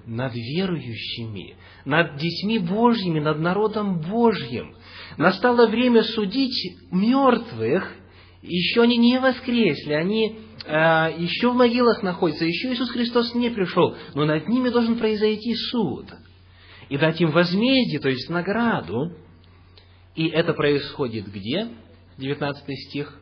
Над 0.05 0.35
верующими, 0.35 1.55
над 1.83 2.17
детьми 2.17 2.59
Божьими, 2.59 3.19
над 3.19 3.39
народом 3.39 4.01
Божьим. 4.01 4.75
Настало 5.17 5.65
время 5.65 6.03
судить 6.03 6.77
мертвых, 6.91 7.91
еще 8.41 8.81
они 8.81 8.97
не 8.97 9.19
воскресли, 9.19 9.93
они 9.93 10.39
э, 10.65 11.15
еще 11.17 11.51
в 11.51 11.55
могилах 11.55 12.03
находятся, 12.03 12.45
еще 12.45 12.73
Иисус 12.73 12.89
Христос 12.91 13.33
не 13.35 13.49
пришел, 13.49 13.95
но 14.13 14.25
над 14.25 14.47
ними 14.47 14.69
должен 14.69 14.97
произойти 14.97 15.53
суд– 15.55 16.07
и 16.89 16.97
дать 16.97 17.19
им 17.21 17.31
возмездие, 17.31 17.99
то 17.99 18.09
есть 18.09 18.29
награду. 18.29 19.13
И 20.15 20.27
это 20.27 20.53
происходит 20.53 21.31
где? 21.31 21.69
19 22.17 22.63
стих. 22.87 23.19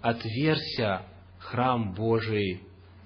«Отверся 0.00 1.02
храм 1.38 1.92
Божий 1.92 2.62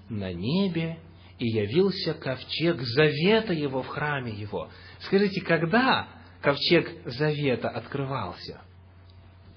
на 0.08 0.32
небе, 0.32 0.98
и 1.40 1.48
явился 1.48 2.14
ковчег 2.14 2.80
завета 2.80 3.52
его 3.52 3.82
в 3.82 3.88
храме 3.88 4.30
его». 4.32 4.70
Скажите, 5.00 5.40
когда 5.40 6.08
ковчег 6.40 6.88
завета 7.04 7.68
открывался? 7.68 8.60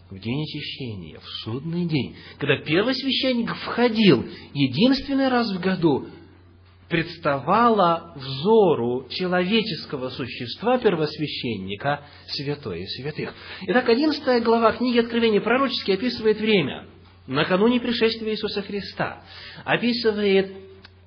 В 0.09 0.19
день 0.19 0.43
очищения, 0.43 1.19
в 1.19 1.27
судный 1.43 1.85
день, 1.85 2.15
когда 2.37 2.57
первый 2.57 2.95
священник 2.95 3.53
входил 3.53 4.25
единственный 4.53 5.27
раз 5.27 5.51
в 5.51 5.59
году 5.59 6.07
представало 6.87 8.13
взору 8.15 9.07
человеческого 9.09 10.09
существа 10.09 10.77
первосвященника 10.77 12.05
святое 12.27 12.85
святых. 12.85 13.33
Итак, 13.63 13.89
11 13.89 14.43
глава 14.43 14.71
книги 14.71 14.99
Откровения 14.99 15.41
пророчески 15.41 15.91
описывает 15.91 16.39
время 16.39 16.87
накануне 17.27 17.81
пришествия 17.81 18.31
Иисуса 18.31 18.61
Христа. 18.61 19.21
Описывает 19.65 20.53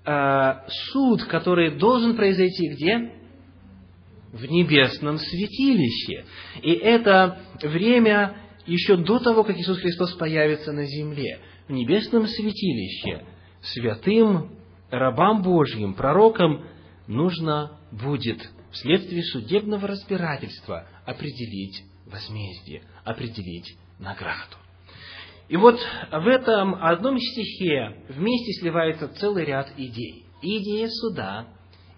э, 0.05 0.53
суд, 0.93 1.25
который 1.25 1.79
должен 1.79 2.17
произойти 2.17 2.69
где? 2.75 3.15
В 4.35 4.45
небесном 4.45 5.17
святилище. 5.17 6.27
И 6.63 6.73
это 6.73 7.41
время 7.63 8.37
еще 8.67 8.97
до 8.97 9.19
того, 9.19 9.45
как 9.45 9.57
Иисус 9.57 9.79
Христос 9.79 10.15
появится 10.15 10.73
на 10.73 10.85
земле. 10.85 11.41
В 11.69 11.73
небесном 11.73 12.27
святилище 12.27 13.25
святым 13.63 14.59
рабам 14.91 15.43
Божьим, 15.43 15.95
пророкам, 15.95 16.65
нужно 17.07 17.79
будет 17.93 18.39
вследствие 18.73 19.23
судебного 19.25 19.89
разбирательства 19.89 20.87
определить 21.05 21.83
возмездие, 22.07 22.83
определить 23.05 23.77
награду. 23.99 24.57
И 25.49 25.57
вот 25.57 25.79
в 26.13 26.27
этом 26.27 26.77
одном 26.77 27.19
стихе 27.19 28.05
вместе 28.09 28.53
сливается 28.61 29.09
целый 29.09 29.45
ряд 29.45 29.69
идей. 29.77 30.27
И 30.43 30.59
идея 30.59 30.89
суда, 30.89 31.49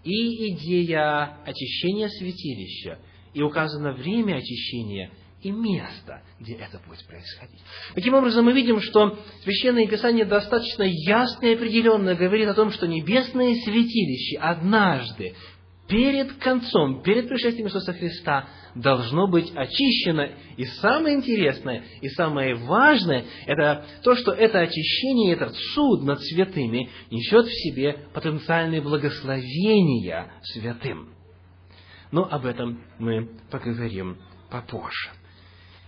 и 0.04 0.54
идея 0.54 1.36
очищения 1.44 2.08
святилища, 2.08 2.98
и 3.34 3.42
указано 3.42 3.92
время 3.92 4.36
очищения– 4.36 5.10
и 5.42 5.50
место, 5.50 6.22
где 6.40 6.54
это 6.54 6.80
будет 6.86 7.04
происходить. 7.06 7.60
Таким 7.94 8.14
образом, 8.14 8.44
мы 8.44 8.52
видим, 8.52 8.80
что 8.80 9.18
Священное 9.42 9.86
Писание 9.86 10.24
достаточно 10.24 10.84
ясно 10.84 11.46
и 11.46 11.54
определенно 11.54 12.14
говорит 12.14 12.48
о 12.48 12.54
том, 12.54 12.70
что 12.70 12.86
небесное 12.86 13.54
святилище 13.54 14.38
однажды, 14.38 15.34
перед 15.88 16.34
концом, 16.34 17.02
перед 17.02 17.28
пришествием 17.28 17.66
Иисуса 17.66 17.92
Христа, 17.92 18.48
должно 18.74 19.26
быть 19.26 19.52
очищено. 19.54 20.30
И 20.56 20.64
самое 20.64 21.16
интересное, 21.16 21.84
и 22.00 22.08
самое 22.10 22.54
важное, 22.54 23.24
это 23.46 23.84
то, 24.02 24.14
что 24.14 24.32
это 24.32 24.60
очищение, 24.60 25.34
этот 25.34 25.54
суд 25.74 26.04
над 26.04 26.22
святыми 26.22 26.88
несет 27.10 27.46
в 27.46 27.62
себе 27.64 28.06
потенциальные 28.14 28.80
благословения 28.80 30.32
святым. 30.42 31.14
Но 32.12 32.24
об 32.30 32.46
этом 32.46 32.84
мы 32.98 33.28
поговорим 33.50 34.18
попозже. 34.50 35.10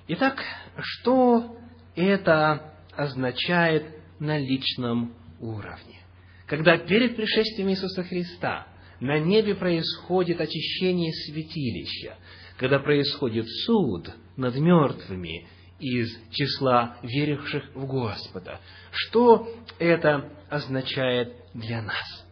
Итак, 0.06 0.44
что 0.78 1.56
это 1.96 2.74
означает 2.94 3.86
на 4.18 4.38
личном 4.38 5.14
уровне? 5.40 6.00
Когда 6.46 6.76
перед 6.76 7.16
пришествием 7.16 7.70
Иисуса 7.70 8.02
Христа 8.02 8.66
на 9.00 9.18
небе 9.18 9.54
происходит 9.54 10.42
очищение 10.42 11.10
святилища, 11.10 12.18
когда 12.58 12.80
происходит 12.80 13.46
суд 13.64 14.10
над 14.36 14.54
мертвыми 14.56 15.46
из 15.80 16.14
числа 16.32 16.98
веривших 17.02 17.74
в 17.74 17.86
Господа, 17.86 18.60
что 18.92 19.48
это 19.78 20.30
означает 20.50 21.32
для 21.54 21.80
нас? 21.80 22.26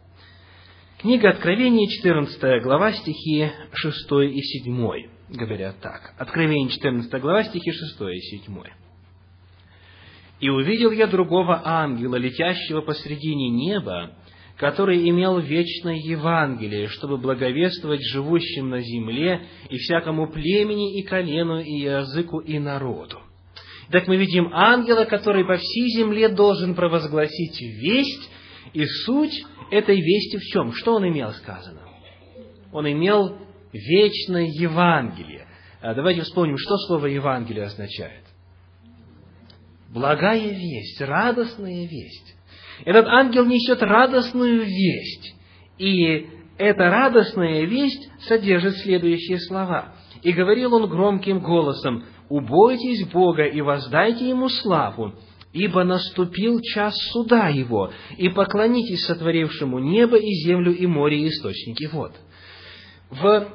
Книга 0.99 1.31
Откровения, 1.31 1.89
14 1.89 2.61
глава, 2.61 2.93
стихи 2.93 3.51
6 3.73 4.11
и 4.31 4.41
7 4.41 5.09
говорят 5.33 5.79
так. 5.81 6.13
Откровение 6.17 6.69
14 6.69 7.21
глава, 7.21 7.43
стихи 7.43 7.71
6 7.71 8.01
и 8.01 8.19
7. 8.19 8.63
«И 10.39 10.49
увидел 10.49 10.91
я 10.91 11.07
другого 11.07 11.61
ангела, 11.63 12.15
летящего 12.15 12.81
посредине 12.81 13.49
неба, 13.49 14.11
который 14.57 15.09
имел 15.09 15.39
вечное 15.39 15.95
Евангелие, 15.95 16.87
чтобы 16.87 17.17
благовествовать 17.17 18.01
живущим 18.01 18.69
на 18.69 18.81
земле 18.81 19.47
и 19.69 19.77
всякому 19.77 20.27
племени 20.27 20.99
и 20.99 21.03
колену 21.03 21.59
и 21.59 21.81
языку 21.81 22.39
и 22.39 22.59
народу. 22.59 23.19
Так 23.91 24.07
мы 24.07 24.17
видим 24.17 24.49
ангела, 24.53 25.05
который 25.05 25.45
по 25.45 25.57
всей 25.57 25.89
земле 25.97 26.29
должен 26.29 26.75
провозгласить 26.75 27.59
весть, 27.61 28.29
и 28.73 28.85
суть 29.05 29.43
этой 29.71 29.99
вести 29.99 30.37
в 30.37 30.43
чем? 30.51 30.73
Что 30.73 30.95
он 30.95 31.07
имел 31.07 31.31
сказано? 31.31 31.81
Он 32.71 32.91
имел 32.91 33.37
вечное 33.73 34.45
Евангелие. 34.45 35.47
А 35.81 35.93
давайте 35.93 36.21
вспомним, 36.21 36.57
что 36.57 36.77
слово 36.87 37.07
Евангелие 37.07 37.65
означает. 37.65 38.23
Благая 39.89 40.49
весть, 40.49 41.01
радостная 41.01 41.85
весть. 41.85 42.35
Этот 42.85 43.05
ангел 43.07 43.45
несет 43.45 43.81
радостную 43.81 44.63
весть. 44.63 45.35
И 45.77 46.27
эта 46.57 46.89
радостная 46.89 47.65
весть 47.65 48.09
содержит 48.27 48.77
следующие 48.77 49.39
слова. 49.39 49.93
«И 50.21 50.31
говорил 50.31 50.73
он 50.73 50.89
громким 50.89 51.39
голосом, 51.39 52.05
«Убойтесь 52.29 53.05
Бога 53.09 53.43
и 53.43 53.59
воздайте 53.61 54.29
Ему 54.29 54.47
славу, 54.47 55.13
ибо 55.51 55.83
наступил 55.83 56.61
час 56.61 56.95
суда 57.11 57.49
Его, 57.49 57.91
и 58.17 58.29
поклонитесь 58.29 59.05
сотворившему 59.05 59.79
небо 59.79 60.17
и 60.17 60.31
землю 60.45 60.73
и 60.73 60.87
море 60.87 61.23
и 61.23 61.27
источники 61.27 61.89
вод». 61.91 62.13
В 63.21 63.47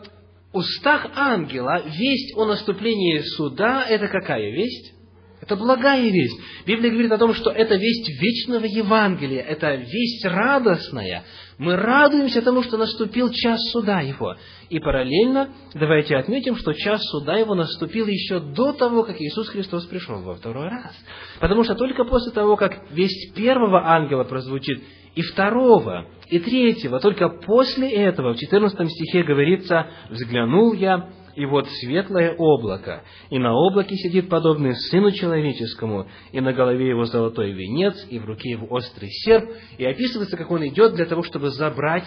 устах 0.53 1.11
ангела 1.17 1.83
весть 1.85 2.37
о 2.37 2.45
наступлении 2.45 3.19
суда– 3.37 3.85
это 3.89 4.07
какая 4.09 4.51
весть? 4.53 4.95
Это 5.41 5.57
благая 5.57 6.09
весть. 6.11 6.39
Библия 6.67 6.91
говорит 6.91 7.13
о 7.13 7.19
том, 7.19 7.33
что 7.33 7.51
это 7.51 7.77
весть 7.77 8.09
вечного 8.21 8.65
Евангелия, 8.65 9.43
это 9.43 9.75
весть 9.75 10.25
радостная. 10.25 11.25
Мы 11.59 11.77
радуемся 11.77 12.43
тому, 12.43 12.63
что 12.63 12.77
наступил 12.77 13.31
час 13.31 13.59
суда 13.73 14.01
его. 14.01 14.37
И 14.69 14.79
параллельно 14.79 15.51
давайте 15.75 16.17
отметим, 16.17 16.57
что 16.57 16.73
час 16.73 17.01
суда 17.11 17.37
его 17.37 17.55
наступил 17.55 18.07
еще 18.07 18.41
до 18.41 18.73
того, 18.73 19.05
как 19.05 19.21
Иисус 19.21 19.49
Христос 19.49 19.87
пришел 19.87 20.21
во 20.23 20.35
второй 20.35 20.69
раз. 20.69 20.95
Потому 21.41 21.65
что 21.65 21.75
только 21.75 22.05
после 22.05 22.33
того, 22.33 22.57
как 22.57 22.91
весть 22.91 23.35
первого 23.35 23.89
ангела 23.89 24.25
прозвучит, 24.25 24.83
и 25.19 25.23
второго, 25.23 26.07
и 26.29 26.39
третьего, 26.39 27.01
только 27.01 27.29
после 27.29 27.91
этого, 27.91 28.35
в 28.35 28.39
14 28.39 28.89
стихе 28.89 29.25
говорится, 29.25 29.89
«Взглянул 30.11 30.75
я, 30.75 31.11
и 31.35 31.45
вот 31.45 31.67
светлое 31.69 32.37
облако, 32.37 33.03
и 33.29 33.39
на 33.41 33.53
облаке 33.53 33.97
сидит 33.97 34.29
подобный 34.29 34.77
Сыну 34.77 35.11
Человеческому, 35.11 36.07
и 36.31 36.41
на 36.41 36.53
голове 36.53 36.91
его 36.91 37.05
золотой 37.05 37.51
венец, 37.51 38.07
и 38.09 38.21
в 38.21 38.27
руке 38.27 38.51
его 38.51 38.69
острый 38.71 39.09
серп, 39.11 39.51
и 39.77 39.85
описывается, 39.85 40.37
как 40.37 40.53
он 40.53 40.65
идет 40.69 40.95
для 40.95 41.07
того, 41.07 41.25
чтобы 41.25 41.51
забрать 41.51 42.07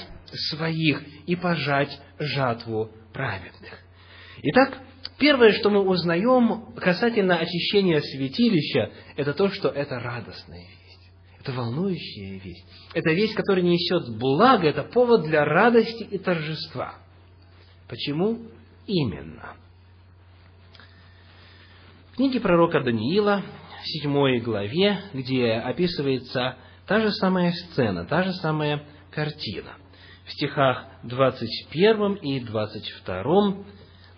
своих 0.50 1.04
и 1.28 1.36
пожать 1.36 2.00
жатву 2.18 2.92
праведных. 3.12 3.78
Итак, 4.42 4.78
первое, 5.20 5.52
что 5.52 5.70
мы 5.70 5.82
узнаем 5.82 6.74
касательно 6.78 7.36
очищения 7.36 8.00
святилища, 8.00 8.90
это 9.18 9.34
то, 9.34 9.50
что 9.50 9.68
это 9.68 10.00
радостная 10.00 10.62
весть. 10.62 10.81
Это 11.42 11.54
волнующая 11.54 12.40
весть. 12.40 12.66
Это 12.94 13.10
весть, 13.12 13.34
которая 13.34 13.64
несет 13.64 14.16
благо, 14.20 14.68
это 14.68 14.84
повод 14.84 15.24
для 15.24 15.44
радости 15.44 16.04
и 16.04 16.20
торжества. 16.20 16.94
Почему? 17.90 18.40
именно? 18.88 19.56
В 22.12 22.16
книге 22.18 22.40
пророка 22.42 22.82
Даниила, 22.82 23.44
в 23.82 23.88
седьмой 23.88 24.40
главе, 24.40 25.02
где 25.14 25.54
описывается 25.54 26.58
та 26.86 27.00
же 27.00 27.12
самая 27.14 27.52
сцена, 27.52 28.06
та 28.06 28.24
же 28.24 28.34
самая 28.34 28.84
картина. 29.12 29.78
В 30.26 30.32
стихах 30.34 30.86
21 31.04 32.14
и 32.16 32.40
22 32.42 33.56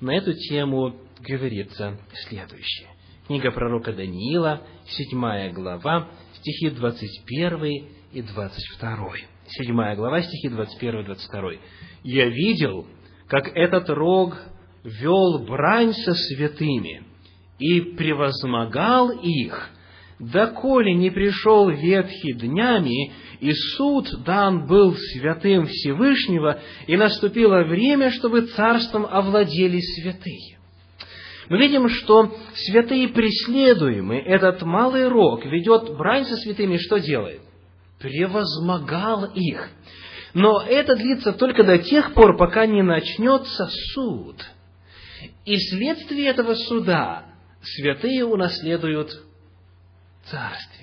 на 0.02 0.16
эту 0.16 0.34
тему 0.34 0.96
говорится 1.20 1.98
следующее. 2.28 2.90
Книга 3.28 3.52
пророка 3.52 3.94
Даниила, 3.94 4.62
седьмая 4.86 5.54
глава, 5.54 6.10
стихи 6.44 6.72
21 6.72 7.88
и 8.12 8.22
22. 8.22 9.14
Седьмая 9.48 9.96
глава, 9.96 10.22
стихи 10.22 10.50
21 10.50 11.00
и 11.00 11.06
22. 11.06 11.52
«Я 12.04 12.28
видел, 12.28 12.86
как 13.28 13.48
этот 13.56 13.90
рог 13.90 14.38
вел 14.84 15.46
брань 15.46 15.94
со 15.94 16.14
святыми 16.14 17.04
и 17.60 17.80
превозмогал 17.80 19.12
их, 19.12 19.70
доколе 20.20 20.94
не 20.94 21.12
пришел 21.12 21.70
ветхий 21.70 22.34
днями, 22.34 23.14
и 23.40 23.54
суд 23.54 24.10
дан 24.26 24.68
был 24.68 24.96
святым 24.96 25.68
Всевышнего, 25.68 26.60
и 26.88 26.98
наступило 26.98 27.64
время, 27.64 28.12
чтобы 28.12 28.48
царством 28.48 29.06
овладели 29.06 29.80
святые. 29.80 30.60
Мы 31.50 31.58
видим, 31.58 31.90
что 31.90 32.36
святые 32.56 33.10
преследуемые, 33.10 34.24
этот 34.24 34.62
малый 34.62 35.08
рог 35.08 35.46
ведет 35.46 35.96
брань 35.98 36.26
со 36.26 36.36
святыми, 36.38 36.78
что 36.78 37.00
делает? 37.00 37.42
Превозмогал 38.00 39.26
их. 39.34 39.70
Но 40.34 40.62
это 40.62 40.96
длится 40.96 41.34
только 41.34 41.64
до 41.64 41.78
тех 41.78 42.14
пор, 42.14 42.38
пока 42.38 42.66
не 42.66 42.82
начнется 42.82 43.68
суд– 43.94 44.38
и 45.46 45.58
вследствие 45.58 46.28
этого 46.28 46.56
суда 46.56 47.26
святые 47.62 48.26
унаследуют 48.26 49.12
царствие. 50.26 50.83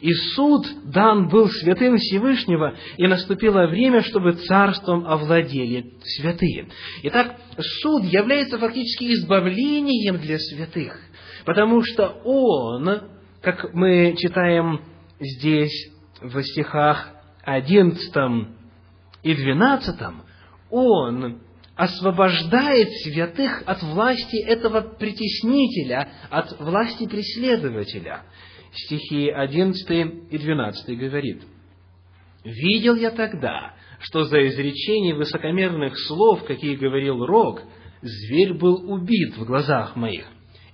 И 0.00 0.12
суд 0.34 0.66
дан 0.84 1.28
был 1.28 1.48
святым 1.48 1.96
Всевышнего, 1.96 2.74
и 2.96 3.06
наступило 3.06 3.66
время, 3.66 4.02
чтобы 4.02 4.32
царством 4.32 5.06
овладели 5.06 5.94
святые. 6.02 6.68
Итак, 7.02 7.36
суд 7.82 8.04
является 8.04 8.58
фактически 8.58 9.12
избавлением 9.12 10.18
для 10.18 10.38
святых, 10.38 10.98
потому 11.44 11.82
что 11.82 12.20
он, 12.24 13.02
как 13.42 13.74
мы 13.74 14.14
читаем 14.16 14.80
здесь 15.18 15.90
в 16.20 16.42
стихах 16.42 17.08
11 17.44 18.12
и 19.22 19.34
12, 19.34 20.00
он 20.70 21.40
освобождает 21.80 22.90
святых 23.02 23.62
от 23.64 23.82
власти 23.82 24.44
этого 24.44 24.82
притеснителя, 24.82 26.08
от 26.28 26.60
власти 26.60 27.08
преследователя. 27.08 28.24
Стихи 28.72 29.28
11 29.28 29.90
и 30.30 30.38
12 30.38 30.98
говорит, 30.98 31.42
«Видел 32.44 32.94
я 32.94 33.10
тогда, 33.10 33.74
что 34.00 34.24
за 34.24 34.46
изречение 34.48 35.14
высокомерных 35.14 35.98
слов, 36.06 36.44
какие 36.44 36.76
говорил 36.76 37.24
Рог, 37.26 37.62
зверь 38.00 38.54
был 38.54 38.90
убит 38.90 39.36
в 39.36 39.44
глазах 39.44 39.96
моих, 39.96 40.24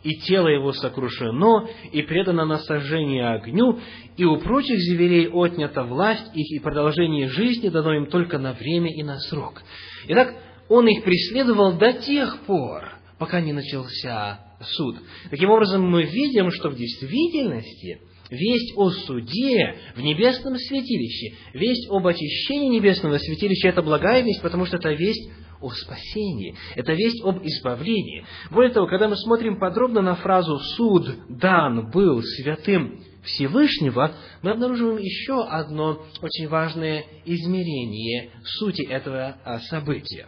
и 0.02 0.14
тело 0.20 0.48
его 0.48 0.72
сокрушено, 0.72 1.68
и 1.90 2.02
предано 2.02 2.44
на 2.44 2.58
сожжение 2.58 3.28
огню, 3.28 3.80
и 4.16 4.24
у 4.24 4.38
прочих 4.38 4.78
зверей 4.78 5.28
отнята 5.28 5.82
власть 5.82 6.30
их, 6.34 6.60
и 6.60 6.62
продолжение 6.62 7.28
жизни 7.28 7.68
дано 7.68 7.94
им 7.94 8.06
только 8.06 8.38
на 8.38 8.52
время 8.52 8.90
и 8.94 9.02
на 9.02 9.18
срок. 9.18 9.62
Итак, 10.06 10.34
он 10.68 10.86
их 10.86 11.02
преследовал 11.02 11.72
до 11.78 11.92
тех 11.94 12.40
пор, 12.46 12.95
пока 13.18 13.40
не 13.40 13.52
начался 13.52 14.40
суд. 14.60 14.96
Таким 15.30 15.50
образом, 15.50 15.88
мы 15.88 16.04
видим, 16.04 16.50
что 16.50 16.70
в 16.70 16.76
действительности 16.76 18.00
весть 18.30 18.72
о 18.76 18.90
суде 18.90 19.76
в 19.94 20.00
небесном 20.00 20.56
святилище, 20.56 21.36
весть 21.54 21.88
об 21.90 22.06
очищении 22.06 22.76
небесного 22.78 23.18
святилища– 23.18 23.68
это 23.70 23.82
благая 23.82 24.22
весть, 24.22 24.42
потому 24.42 24.66
что 24.66 24.76
это 24.76 24.92
весть 24.92 25.30
о 25.60 25.70
спасении, 25.70 26.54
это 26.74 26.92
весть 26.92 27.22
об 27.24 27.42
избавлении. 27.44 28.24
Более 28.50 28.72
того, 28.72 28.86
когда 28.86 29.08
мы 29.08 29.16
смотрим 29.16 29.58
подробно 29.58 30.02
на 30.02 30.14
фразу 30.16 30.58
«суд 30.76 31.08
дан 31.28 31.90
был 31.90 32.22
святым 32.22 33.00
Всевышнего», 33.24 34.14
мы 34.42 34.50
обнаруживаем 34.50 34.98
еще 34.98 35.44
одно 35.44 36.04
очень 36.20 36.48
важное 36.48 37.04
измерение 37.24 38.30
сути 38.44 38.82
этого 38.82 39.36
а, 39.44 39.60
события. 39.60 40.26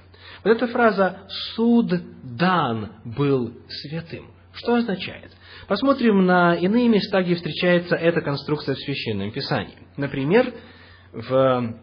Эта 0.49 0.67
фраза 0.67 1.27
«суд 1.55 1.93
дан 2.23 2.93
был 3.05 3.53
святым». 3.69 4.31
Что 4.55 4.77
означает? 4.77 5.31
Посмотрим 5.69 6.25
на 6.25 6.55
иные 6.55 6.89
места, 6.89 7.23
где 7.23 7.35
встречается 7.35 7.95
эта 7.95 8.23
конструкция 8.23 8.75
в 8.75 8.79
Священном 8.79 9.31
Писании. 9.31 9.77
Например, 9.97 10.53
в 11.13 11.75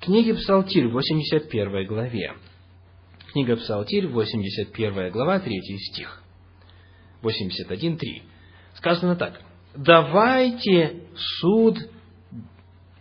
книге 0.00 0.34
Псалтирь, 0.34 0.88
81 0.88 1.86
главе. 1.86 2.32
Книга 3.32 3.56
Псалтирь, 3.56 4.08
81 4.08 5.10
глава, 5.10 5.38
3 5.38 5.60
стих. 5.92 6.22
81.3. 7.22 7.98
Сказано 8.74 9.16
так. 9.16 9.40
«Давайте 9.76 11.04
суд 11.40 11.78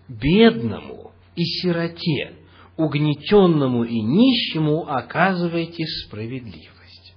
бедному 0.08 1.12
и 1.36 1.44
сироте, 1.44 2.41
угнетенному 2.82 3.84
и 3.84 4.00
нищему 4.02 4.88
оказывайте 4.88 5.86
справедливость». 6.06 7.16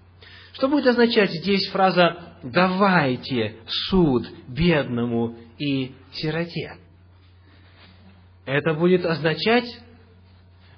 Что 0.53 0.68
будет 0.68 0.87
означать 0.87 1.33
здесь 1.33 1.68
фраза 1.68 2.37
«давайте 2.42 3.57
суд 3.66 4.27
бедному 4.48 5.37
и 5.59 5.92
сироте»? 6.12 6.77
Это 8.46 8.74
будет 8.74 9.05
означать 9.05 9.81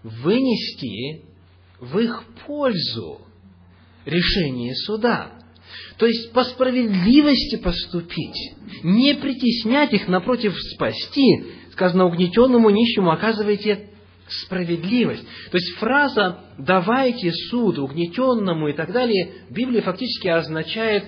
вынести 0.03 1.25
в 1.81 1.99
их 1.99 2.25
пользу 2.47 3.21
решение 4.05 4.75
суда. 4.75 5.33
То 5.99 6.07
есть 6.07 6.33
по 6.33 6.45
справедливости 6.45 7.57
поступить, 7.57 8.55
не 8.83 9.15
притеснять 9.15 9.93
их, 9.93 10.09
напротив, 10.09 10.57
спасти. 10.75 11.45
Сказано, 11.73 12.07
угнетенному 12.07 12.71
нищему 12.71 13.11
оказывайте 13.11 13.91
справедливость. 14.29 15.27
То 15.51 15.57
есть 15.57 15.77
фраза 15.79 16.41
«давайте 16.59 17.33
суд 17.51 17.79
угнетенному» 17.79 18.69
и 18.69 18.73
так 18.73 18.93
далее 18.93 19.33
в 19.49 19.53
Библии 19.53 19.81
фактически 19.81 20.29
означает 20.29 21.05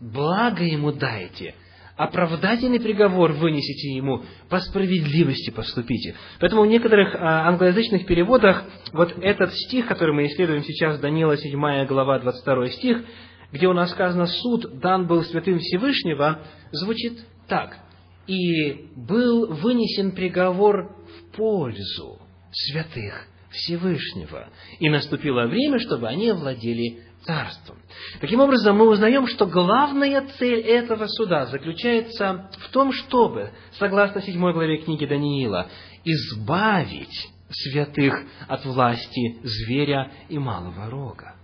«благо 0.00 0.64
ему 0.64 0.92
дайте», 0.92 1.54
оправдательный 1.96 2.80
приговор 2.80 3.32
вынесите 3.32 3.94
ему, 3.94 4.22
по 4.48 4.60
справедливости 4.60 5.50
поступите. 5.50 6.14
Поэтому 6.40 6.62
в 6.62 6.66
некоторых 6.66 7.14
а, 7.14 7.48
англоязычных 7.48 8.06
переводах 8.06 8.64
вот 8.92 9.14
этот 9.20 9.54
стих, 9.54 9.86
который 9.86 10.14
мы 10.14 10.26
исследуем 10.26 10.62
сейчас, 10.62 11.00
Даниила 11.00 11.36
7 11.36 11.86
глава 11.86 12.18
22 12.18 12.68
стих, 12.68 13.04
где 13.52 13.66
у 13.68 13.72
нас 13.72 13.90
сказано 13.92 14.26
«суд 14.26 14.78
дан 14.80 15.06
был 15.06 15.22
святым 15.22 15.58
Всевышнего», 15.58 16.40
звучит 16.72 17.20
так. 17.48 17.78
«И 18.26 18.90
был 18.96 19.46
вынесен 19.54 20.12
приговор 20.12 20.96
в 21.06 21.36
пользу 21.36 22.15
святых 22.56 23.26
Всевышнего, 23.50 24.48
и 24.78 24.88
наступило 24.88 25.46
время, 25.46 25.78
чтобы 25.78 26.08
они 26.08 26.30
овладели 26.30 27.02
царством. 27.24 27.78
Таким 28.20 28.40
образом, 28.40 28.76
мы 28.76 28.88
узнаем, 28.88 29.26
что 29.26 29.46
главная 29.46 30.26
цель 30.38 30.60
этого 30.60 31.06
суда 31.06 31.46
заключается 31.46 32.50
в 32.58 32.70
том, 32.70 32.92
чтобы, 32.92 33.50
согласно 33.78 34.22
седьмой 34.22 34.52
главе 34.52 34.78
книги 34.78 35.06
Даниила, 35.06 35.68
избавить 36.04 37.28
святых 37.50 38.14
от 38.48 38.64
власти 38.64 39.38
зверя 39.42 40.12
и 40.28 40.38
малого 40.38 40.90
рога, 40.90 41.36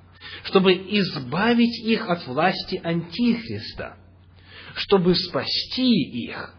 чтобы 0.44 0.72
избавить 0.72 1.84
их 1.84 2.08
от 2.08 2.26
власти 2.26 2.80
Антихриста, 2.82 3.96
чтобы 4.74 5.14
спасти 5.14 6.26
их, 6.26 6.54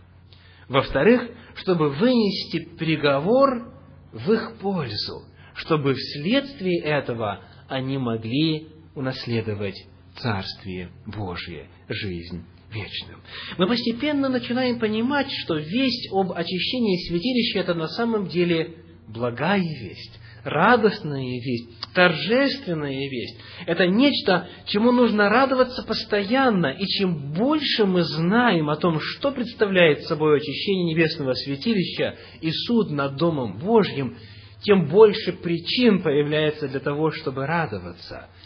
во-вторых, 0.68 1.30
чтобы 1.56 1.90
вынести 1.90 2.76
приговор 2.78 3.73
в 4.14 4.32
их 4.32 4.58
пользу, 4.60 5.26
чтобы 5.56 5.96
вследствие 5.96 6.82
этого 6.82 7.42
они 7.68 7.98
могли 7.98 8.68
унаследовать 8.96 9.76
Царствие 10.18 10.90
Божие, 11.08 11.68
жизнь 11.90 12.46
вечную. 12.72 13.20
Мы 13.58 13.68
постепенно 13.68 14.30
начинаем 14.30 14.80
понимать, 14.80 15.32
что 15.32 15.56
весть 15.56 16.10
об 16.12 16.32
очищении 16.32 17.08
святилища– 17.08 17.60
это 17.62 17.74
на 17.74 17.88
самом 17.88 18.28
деле 18.28 18.76
благая 19.08 19.60
весть, 19.62 20.20
радостная 20.44 21.40
весть, 21.42 21.94
торжественная 21.94 23.10
весть. 23.10 23.40
Это 23.66 23.88
нечто, 23.88 24.48
чему 24.66 24.92
нужно 24.92 25.30
радоваться 25.30 25.84
постоянно, 25.84 26.68
и 26.68 26.86
чем 26.86 27.34
больше 27.34 27.86
мы 27.86 28.04
знаем 28.04 28.70
о 28.70 28.76
том, 28.76 29.00
что 29.00 29.32
представляет 29.32 30.04
собой 30.04 30.38
очищение 30.38 30.94
небесного 30.94 31.34
святилища 31.34 32.18
и 32.42 32.52
суд 32.52 32.92
над 32.92 33.16
Домом 33.16 33.58
Божьим, 33.58 34.18
тем 34.62 34.88
больше 34.88 35.34
причин 35.34 36.02
появляется 36.02 36.68
для 36.68 36.80
того, 36.80 37.12
чтобы 37.12 37.46
радоваться– 37.46 38.30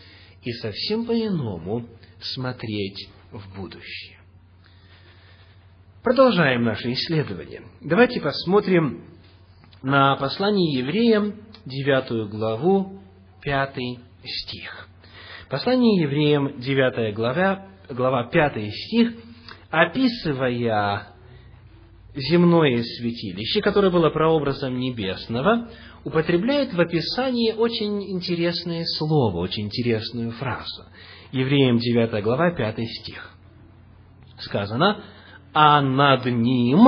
и 0.48 0.54
совсем 0.54 1.06
по-иному 1.06 1.88
смотреть 2.22 3.10
в 3.32 3.56
будущее. 3.56 4.18
Продолжаем 6.04 6.64
наше 6.64 6.94
исследование. 6.94 7.64
Давайте 7.82 8.22
посмотрим 8.22 9.04
на 9.82 10.16
послание 10.16 10.80
евреям, 10.80 11.36
9 11.68 12.30
главу, 12.30 13.02
5 13.42 13.76
стих. 14.24 14.88
Послание 15.50 16.02
евреям, 16.02 16.60
9 16.60 17.14
глава, 17.14 17.68
глава 17.90 18.24
5 18.24 18.72
стих, 18.72 19.14
описывая 19.70 21.08
земное 22.16 22.82
святилище, 22.84 23.62
которое 23.62 23.92
было 23.92 24.10
прообразом 24.10 24.80
небесного, 24.80 25.70
употребляет 26.06 26.74
в 26.74 26.80
описании 26.80 27.52
очень 27.52 28.12
интересное 28.12 28.86
слово, 28.98 29.40
очень 29.40 29.66
интересную 29.66 30.32
фразу. 30.32 30.86
Евреям 31.34 31.80
9 31.80 32.24
глава, 32.24 32.52
5 32.52 32.78
стих. 33.02 33.34
Сказано, 34.40 35.04
«А 35.54 35.82
над 35.82 36.26
ним 36.26 36.88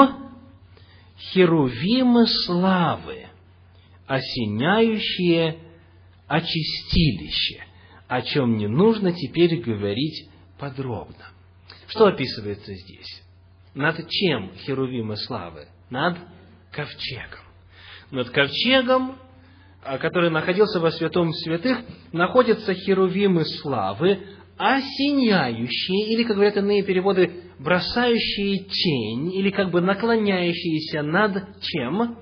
херувимы 1.17 2.27
славы, 2.27 3.28
осеняющие 4.09 5.57
очистилище, 6.27 7.63
о 8.07 8.21
чем 8.21 8.57
не 8.57 8.67
нужно 8.67 9.13
теперь 9.13 9.61
говорить 9.61 10.29
подробно». 10.57 11.31
Что 11.87 12.07
описывается 12.07 12.73
здесь? 12.73 13.23
Над 13.73 14.07
чем 14.09 14.51
херувимы 14.65 15.15
славы? 15.15 15.67
Над 15.89 16.17
ковчегом 16.71 17.49
над 18.11 18.29
ковчегом, 18.29 19.15
а, 19.83 19.97
который 19.97 20.29
находился 20.29 20.79
во 20.79 20.91
святом 20.91 21.31
святых, 21.31 21.79
находятся 22.11 22.73
херувимы 22.73 23.45
славы, 23.45 24.19
осеняющие, 24.57 26.13
или, 26.13 26.23
как 26.23 26.35
говорят 26.35 26.57
иные 26.57 26.83
переводы, 26.83 27.31
бросающие 27.59 28.65
тень, 28.65 29.33
или 29.35 29.51
как 29.51 29.71
бы 29.71 29.81
наклоняющиеся 29.81 31.01
над 31.01 31.61
чем? 31.61 32.17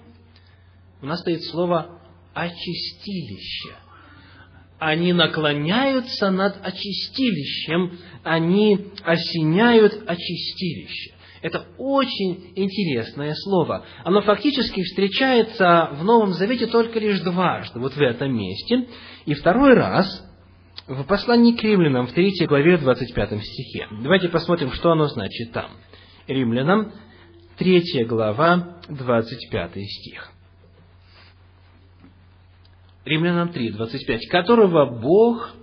У 1.01 1.05
нас 1.05 1.19
стоит 1.19 1.43
слово 1.45 1.99
«очистилище». 2.33 3.75
Они 4.79 5.11
наклоняются 5.11 6.29
над 6.29 6.55
очистилищем, 6.63 7.97
они 8.23 8.91
осеняют 9.03 10.03
очистилище. 10.07 11.15
Это 11.41 11.65
очень 11.77 12.51
интересное 12.55 13.33
слово. 13.35 13.85
Оно 14.03 14.21
фактически 14.21 14.83
встречается 14.83 15.89
в 15.93 16.03
Новом 16.03 16.33
Завете 16.33 16.67
только 16.67 16.99
лишь 16.99 17.19
дважды, 17.21 17.79
вот 17.79 17.93
в 17.93 18.01
этом 18.01 18.35
месте. 18.35 18.87
И 19.25 19.33
второй 19.33 19.73
раз 19.73 20.23
в 20.87 21.03
послании 21.03 21.53
к 21.53 21.63
римлянам 21.63 22.07
в 22.07 22.13
3 22.13 22.45
главе 22.47 22.77
25 22.77 23.43
стихе. 23.43 23.87
Давайте 24.03 24.29
посмотрим, 24.29 24.71
что 24.71 24.91
оно 24.91 25.07
значит 25.07 25.51
там. 25.53 25.71
Римлянам 26.27 26.91
3 27.57 28.05
глава 28.05 28.79
25 28.89 29.71
стих. 29.71 30.36
Римлянам 33.07 33.49
3, 33.49 33.71
25, 33.71 34.27
которого 34.27 34.85
Бог 34.85 35.53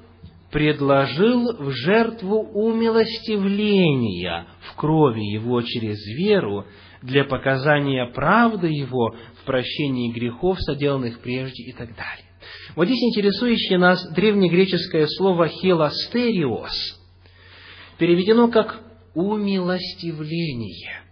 предложил 0.50 1.56
в 1.58 1.70
жертву 1.70 2.38
умилостивления 2.38 4.46
в 4.60 4.76
крови 4.76 5.20
Его 5.20 5.60
через 5.62 5.98
веру 6.16 6.64
для 7.02 7.24
показания 7.24 8.06
правды 8.06 8.68
Его 8.68 9.14
в 9.40 9.44
прощении 9.44 10.12
грехов, 10.12 10.58
соделанных 10.60 11.20
прежде 11.20 11.64
и 11.64 11.72
так 11.72 11.88
далее. 11.88 12.24
Вот 12.76 12.86
здесь 12.86 13.02
интересующее 13.02 13.78
нас 13.78 14.00
древнегреческое 14.14 15.06
слово 15.06 15.48
«хиластериос» 15.48 17.00
переведено 17.98 18.48
как 18.48 18.80
«умилостивление». 19.14 21.02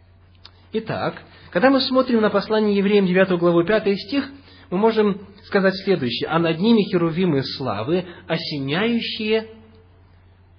Итак, 0.73 1.23
когда 1.51 1.71
мы 1.71 1.81
смотрим 1.81 2.21
на 2.21 2.31
послание 2.31 2.77
евреям 2.77 3.07
9 3.07 3.38
главу 3.38 3.64
5 3.64 3.99
стих, 3.99 4.31
мы 4.71 4.79
можем 4.79 5.21
сказать 5.44 5.74
следующее. 5.85 6.28
«А 6.28 6.38
над 6.38 6.59
ними 6.59 6.83
херувимы 6.83 7.42
славы, 7.42 8.05
осеняющие 8.26 9.48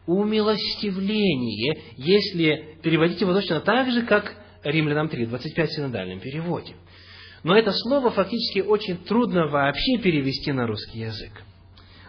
умилостивление», 0.05 1.77
если 1.97 2.77
переводить 2.81 3.21
его 3.21 3.33
точно 3.33 3.61
так 3.61 3.91
же, 3.91 4.03
как 4.03 4.35
Римлянам 4.63 5.09
3, 5.09 5.25
25 5.27 5.69
в 5.69 5.73
синодальном 5.73 6.19
переводе. 6.19 6.75
Но 7.43 7.57
это 7.57 7.71
слово 7.71 8.11
фактически 8.11 8.59
очень 8.59 8.97
трудно 8.97 9.47
вообще 9.47 9.97
перевести 9.97 10.51
на 10.51 10.65
русский 10.65 10.99
язык. 10.99 11.43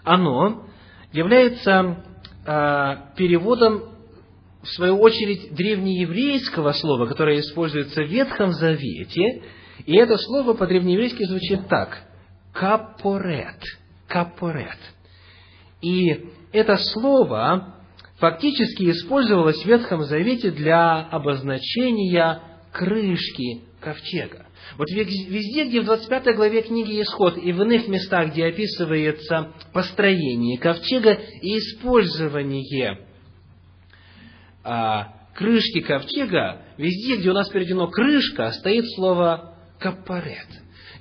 Оно 0.05 0.67
является 1.13 2.05
э, 2.47 2.97
переводом, 3.17 3.91
в 4.63 4.69
свою 4.69 4.99
очередь, 4.99 5.53
древнееврейского 5.55 6.73
слова, 6.73 7.07
которое 7.07 7.41
используется 7.41 8.03
в 8.03 8.09
Ветхом 8.09 8.53
Завете, 8.53 9.43
и 9.87 9.97
это 9.97 10.17
слово 10.19 10.55
по-древнееврейски 10.55 11.25
звучит 11.25 11.69
так– 11.69 12.05
капорет. 12.55 13.61
Капорет. 14.09 14.79
И 15.83 16.31
это 16.53 16.77
слово 16.77 17.75
фактически 18.19 18.91
использовалось 18.91 19.63
в 19.63 19.67
Ветхом 19.67 20.05
Завете 20.05 20.51
для 20.51 21.01
обозначения 21.01 22.41
крышки 22.73 23.63
ковчега. 23.81 24.47
Вот 24.79 24.89
везде, 24.91 25.67
где 25.67 25.83
в 25.83 25.85
25 25.85 26.35
главе 26.37 26.63
книги 26.63 27.03
Исход 27.03 27.37
и 27.37 27.53
в 27.53 27.63
иных 27.63 27.87
местах, 27.87 28.31
где 28.31 28.47
описывается 28.47 29.53
построение 29.73 30.59
ковчега 30.59 31.13
и 31.13 31.59
использование 31.59 32.99
а, 34.63 35.13
крышки 35.35 35.81
ковчега, 35.81 36.63
везде, 36.79 37.17
где 37.17 37.31
у 37.31 37.35
нас 37.35 37.49
переведено 37.51 37.89
крышка, 37.89 38.51
стоит 38.53 38.87
слово 38.95 39.55
капарет, 39.79 40.49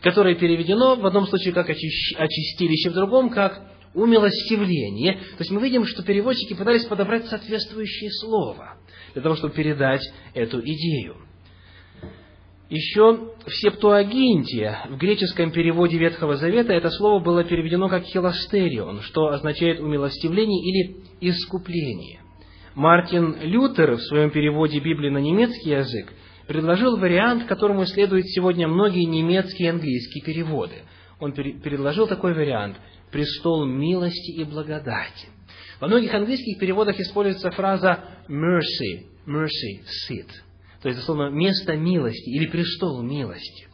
которое 0.04 0.36
переведено 0.36 0.96
в 0.96 1.06
одном 1.06 1.26
случае 1.28 1.54
как 1.54 1.70
очистилище, 1.70 2.90
в 2.90 2.94
другом 2.94 3.30
как 3.30 3.62
умилостивление. 3.96 5.14
То 5.14 5.40
есть 5.40 5.52
мы 5.52 5.62
видим, 5.62 5.86
что 5.86 6.04
переводчики 6.04 6.56
пытались 6.56 6.86
подобрать 6.86 7.26
соответствующее 7.28 8.12
слово 8.12 8.76
для 9.14 9.22
того, 9.22 9.36
чтобы 9.36 9.54
передать 9.54 10.04
эту 10.34 10.60
идею. 10.60 11.16
Еще 12.70 13.34
в 13.46 13.52
Септуагинте, 13.52 14.80
в 14.90 14.98
греческом 14.98 15.52
переводе 15.52 15.98
Ветхого 15.98 16.36
Завета, 16.36 16.74
это 16.74 16.90
слово 16.90 17.24
было 17.24 17.44
переведено 17.44 17.88
как 17.88 18.04
«хилостерион», 18.04 19.02
что 19.02 19.28
означает 19.28 19.80
«умилостивление» 19.80 20.64
или 20.64 20.98
«искупление». 21.22 22.20
Мартин 22.74 23.38
Лютер 23.42 23.98
в 23.98 24.02
своем 24.02 24.32
переводе 24.32 24.80
Библии 24.80 25.10
на 25.10 25.20
немецкий 25.20 25.70
язык 25.70 26.12
предложил 26.48 26.98
вариант, 26.98 27.46
которому 27.46 27.86
следуют 27.86 28.28
сегодня 28.28 28.68
многие 28.68 29.06
немецкие 29.06 29.68
и 29.68 29.72
английские 29.72 30.24
переводы. 30.24 30.76
Он 31.20 31.32
предложил 31.32 32.08
такой 32.08 32.34
вариант– 32.34 32.78
«престол 33.12 33.66
милости 33.66 34.32
и 34.32 34.44
благодати». 34.44 35.28
Во 35.80 35.88
многих 35.88 36.14
английских 36.14 36.60
переводах 36.60 37.00
используется 37.00 37.52
фраза 37.52 38.00
mercy, 38.28 39.06
mercy 39.26 39.84
seat– 40.10 40.30
то 40.84 40.90
есть, 40.90 41.00
дословно, 41.00 41.30
место 41.30 41.78
милости 41.78 42.30
или 42.30 42.46
престол 42.46 43.02
милости. 43.02 43.70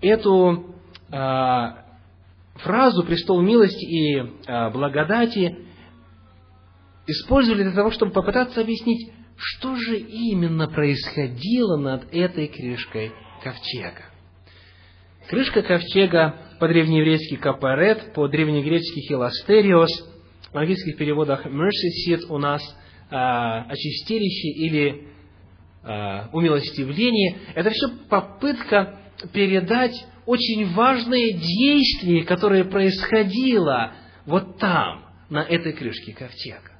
Эту 0.00 0.74
а, 1.10 1.84
фразу 2.54 3.04
«престол 3.04 3.42
милости 3.42 3.84
и 3.84 4.32
а, 4.46 4.70
благодати» 4.70 5.66
использовали 7.06 7.64
для 7.64 7.72
того, 7.72 7.90
чтобы 7.90 8.12
попытаться 8.12 8.62
объяснить, 8.62 9.12
что 9.38 9.76
же 9.76 9.98
именно 9.98 10.68
происходило 10.68 11.76
над 11.76 12.12
этой 12.12 12.48
крышкой 12.48 13.12
ковчега. 13.42 14.04
Крышка 15.28 15.62
ковчега 15.62 16.34
по-древнееврейски 16.58 17.36
капарет, 17.36 18.12
по-древнегречески 18.14 19.00
хиластериос, 19.08 19.90
в 20.52 20.56
английских 20.56 20.96
переводах 20.96 21.46
mercy 21.46 22.08
seat 22.08 22.26
у 22.28 22.38
нас 22.38 22.62
а, 23.10 23.62
очистилище 23.64 24.48
или 24.48 25.08
Э, 25.90 26.26
умилостивление, 26.32 27.38
это 27.54 27.70
все 27.70 27.88
попытка 28.10 28.98
передать 29.32 29.94
очень 30.26 30.70
важное 30.74 31.32
действие, 31.32 32.24
которое 32.24 32.64
происходило 32.64 33.94
вот 34.26 34.58
там, 34.58 35.06
на 35.30 35.38
этой 35.38 35.72
крышке 35.72 36.12
ковчега. 36.12 36.77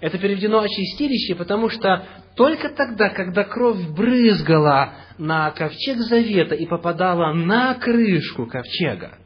Это 0.00 0.18
переведено 0.18 0.60
очистилище, 0.60 1.34
потому 1.34 1.68
что 1.68 2.04
только 2.36 2.68
тогда, 2.70 3.08
когда 3.10 3.44
кровь 3.44 3.88
брызгала 3.88 4.94
на 5.18 5.50
ковчег 5.50 5.98
завета 5.98 6.54
и 6.54 6.66
попадала 6.66 7.32
на 7.32 7.74
крышку 7.74 8.46
ковчега, 8.46 9.18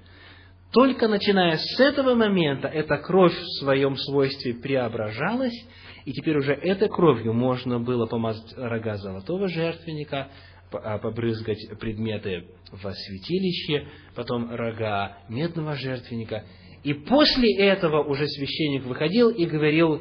только 0.72 1.09
начиная 1.09 1.56
с 1.56 1.80
этого 1.80 2.14
момента 2.14 2.68
эта 2.68 2.96
кровь 2.98 3.35
в 3.35 3.59
своем 3.59 3.96
свойстве 3.96 4.54
преображалась 4.54 5.66
и 6.04 6.12
теперь 6.12 6.38
уже 6.38 6.52
этой 6.52 6.88
кровью 6.88 7.33
можно 7.33 7.78
было 7.78 8.06
помазать 8.06 8.52
рога 8.56 8.96
золотого 8.96 9.48
жертвенника, 9.48 10.28
а, 10.72 10.98
побрызгать 10.98 11.59
предметы 11.78 12.46
во 12.70 12.92
святилище, 12.92 13.88
потом 14.14 14.54
рога 14.54 15.18
медного 15.28 15.74
жертвенника. 15.74 16.44
И 16.85 16.94
после 16.94 17.56
этого 17.59 18.02
уже 18.02 18.26
священник 18.26 18.85
выходил 18.85 19.28
и 19.28 19.44
говорил, 19.44 20.00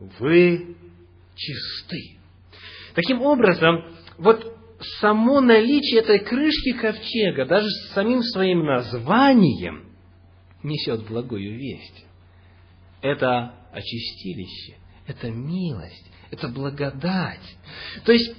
вы 0.00 0.76
чисты. 1.34 2.18
Таким 2.94 3.22
образом, 3.22 3.84
вот 4.18 4.56
само 5.00 5.40
наличие 5.40 6.00
этой 6.00 6.20
крышки 6.20 6.72
ковчега, 6.72 7.46
даже 7.46 7.68
с 7.68 7.92
самим 7.92 8.22
своим 8.22 8.64
названием, 8.64 9.86
несет 10.62 11.06
благую 11.06 11.56
весть. 11.56 12.04
Это 13.00 13.54
очистилище– 13.72 14.76
это 15.06 15.30
милость, 15.30 16.10
это 16.30 16.48
благодать. 16.48 17.56
То 18.04 18.12
есть, 18.12 18.32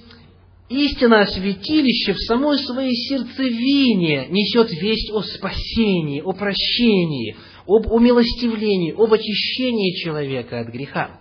истина 0.69 1.21
о 1.21 1.27
святилище 1.27 2.13
в 2.13 2.19
самой 2.19 2.57
своей 2.59 2.93
сердцевине 2.93 4.27
несет 4.27 4.71
весть 4.71 5.11
о 5.11 5.21
спасении, 5.23 6.21
о 6.21 6.33
прощении, 6.33 7.35
об 7.65 7.91
умилостивлении, 7.91 8.93
об 8.93 9.11
очищении 9.13 10.03
человека 10.03 10.59
от 10.59 10.67
греха. 10.67 11.19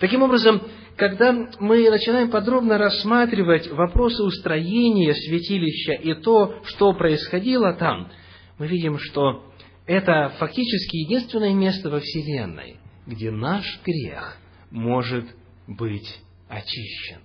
Таким 0.00 0.22
образом, 0.22 0.62
когда 0.96 1.30
мы 1.60 1.90
начинаем 1.90 2.30
подробно 2.30 2.78
рассматривать 2.78 3.70
вопросы 3.70 4.22
устроения 4.22 5.14
святилища 5.14 5.92
и 5.92 6.14
то, 6.14 6.62
что 6.64 6.94
происходило 6.94 7.74
там, 7.74 8.10
мы 8.58 8.66
видим, 8.66 8.98
что 8.98 9.44
это 9.86 10.32
фактически 10.38 10.96
единственное 10.96 11.52
место 11.52 11.90
во 11.90 12.00
Вселенной, 12.00 12.78
где 13.06 13.30
наш 13.30 13.64
грех 13.84 14.38
может 14.70 15.26
быть 15.66 16.18
очищен, 16.48 17.20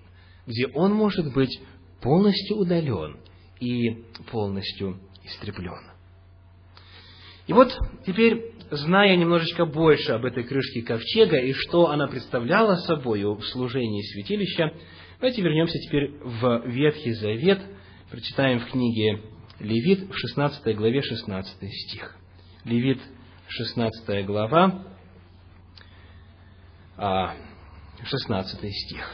где 0.45 0.67
он 0.67 0.93
может 0.93 1.33
быть 1.33 1.57
полностью 2.01 2.57
удален 2.57 3.17
и 3.61 4.03
полностью 4.31 4.99
истреблен. 5.23 5.91
И 7.47 7.53
вот 7.53 7.73
теперь 8.05 8.54
зная 8.71 9.15
немножечко 9.15 9.65
больше 9.65 10.13
об 10.13 10.25
этой 10.25 10.43
крышке 10.43 10.81
ковчега 10.81 11.37
и 11.37 11.53
что 11.53 11.89
она 11.89 12.07
представляла 12.07 12.75
собой 12.75 13.23
в 13.23 13.41
служении 13.43 14.01
святилища, 14.01 14.73
давайте 15.19 15.41
вернемся 15.41 15.77
теперь 15.79 16.11
в 16.21 16.63
Ветхий 16.65 17.13
Завет, 17.13 17.61
прочитаем 18.09 18.59
в 18.59 18.65
книге 18.69 19.21
Левит 19.59 20.09
в 20.09 20.15
16 20.15 20.75
главе 20.75 21.01
16 21.01 21.71
стих. 21.71 22.17
Левит 22.65 22.99
16 23.47 24.25
глава, 24.25 24.83
16 26.97 28.63
а, 28.63 28.69
стих. 28.69 29.13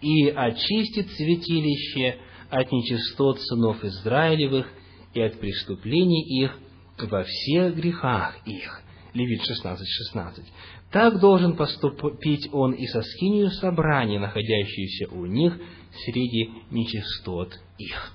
«И 0.00 0.28
очистит 0.28 1.10
святилище 1.10 2.18
от 2.50 2.70
нечистот 2.72 3.40
сынов 3.40 3.84
Израилевых 3.84 4.68
и 5.14 5.20
от 5.20 5.38
преступлений 5.38 6.42
их 6.42 6.58
во 6.98 7.24
всех 7.24 7.76
грехах 7.76 8.36
их». 8.46 8.82
Левит 9.14 9.42
16, 9.44 9.86
16. 9.86 10.44
«Так 10.90 11.20
должен 11.20 11.54
поступить 11.54 12.48
он 12.52 12.72
и 12.72 12.86
со 12.86 13.02
скинию 13.02 13.50
собрания, 13.50 14.18
находящуюся 14.18 15.08
у 15.10 15.26
них 15.26 15.58
среди 16.04 16.50
нечистот 16.70 17.58
их». 17.78 18.12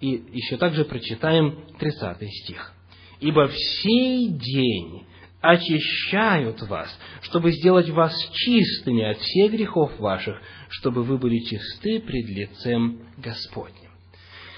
И 0.00 0.22
еще 0.32 0.58
также 0.58 0.84
прочитаем 0.84 1.64
30 1.78 2.28
стих. 2.30 2.74
«Ибо 3.20 3.48
в 3.48 3.56
сей 3.56 4.28
день 4.28 5.06
очищают 5.40 6.60
вас, 6.62 6.88
чтобы 7.22 7.52
сделать 7.52 7.88
вас 7.88 8.14
чистыми 8.32 9.02
от 9.02 9.18
всех 9.18 9.52
грехов 9.52 9.98
ваших, 9.98 10.42
чтобы 10.68 11.04
вы 11.04 11.16
были 11.16 11.38
чисты 11.38 12.00
пред 12.00 12.28
лицем 12.28 13.00
Господним». 13.16 13.90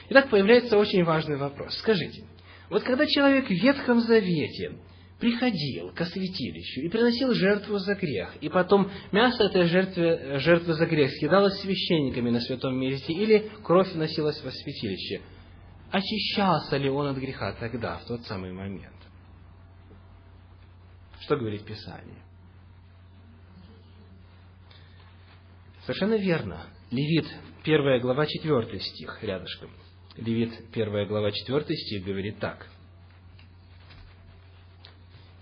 Итак, 0.09 0.31
появляется 0.31 0.79
очень 0.79 1.05
важный 1.05 1.37
вопрос. 1.37 1.77
Скажите, 1.79 2.25
вот 2.71 2.83
когда 2.83 3.07
человек 3.07 3.47
в 3.47 3.51
Ветхом 3.51 4.01
Завете 4.01 4.73
приходил 5.19 5.93
к 5.93 6.05
святилищу 6.05 6.83
и 6.83 6.89
приносил 6.89 7.33
жертву 7.33 7.79
за 7.79 7.95
грех, 7.95 8.37
и 8.41 8.49
потом 8.49 8.91
мясо 9.13 9.45
этой 9.45 9.65
жертвы, 9.65 10.39
жертвы 10.41 10.75
за 10.75 10.87
грех 10.87 11.11
съедалось 11.13 11.59
священниками 11.61 12.31
на 12.31 12.41
святом 12.41 12.79
месте, 12.79 13.13
или 13.13 13.51
кровь 13.63 13.93
носилась 13.95 14.43
во 14.43 14.51
святилище, 14.51 15.23
очищался 15.91 16.77
ли 16.77 16.91
он 16.91 17.09
от 17.09 17.17
греха 17.17 17.53
тогда, 17.53 17.99
в 17.99 18.07
тот 18.07 18.25
самый 18.27 18.53
момент? 18.53 18.93
Что 21.21 21.37
говорит 21.37 21.65
Писание? 21.65 22.23
Совершенно 25.83 26.15
верно. 26.15 26.67
Левит, 26.91 27.27
первая 27.65 28.01
глава, 28.01 28.27
четвертый 28.27 28.81
стих, 28.81 29.19
рядышком. 29.23 29.71
Левит, 30.17 30.71
первая 30.73 31.07
глава, 31.07 31.31
четвертый 31.31 31.77
стих 31.77 32.05
говорит 32.05 32.39
так. 32.39 32.67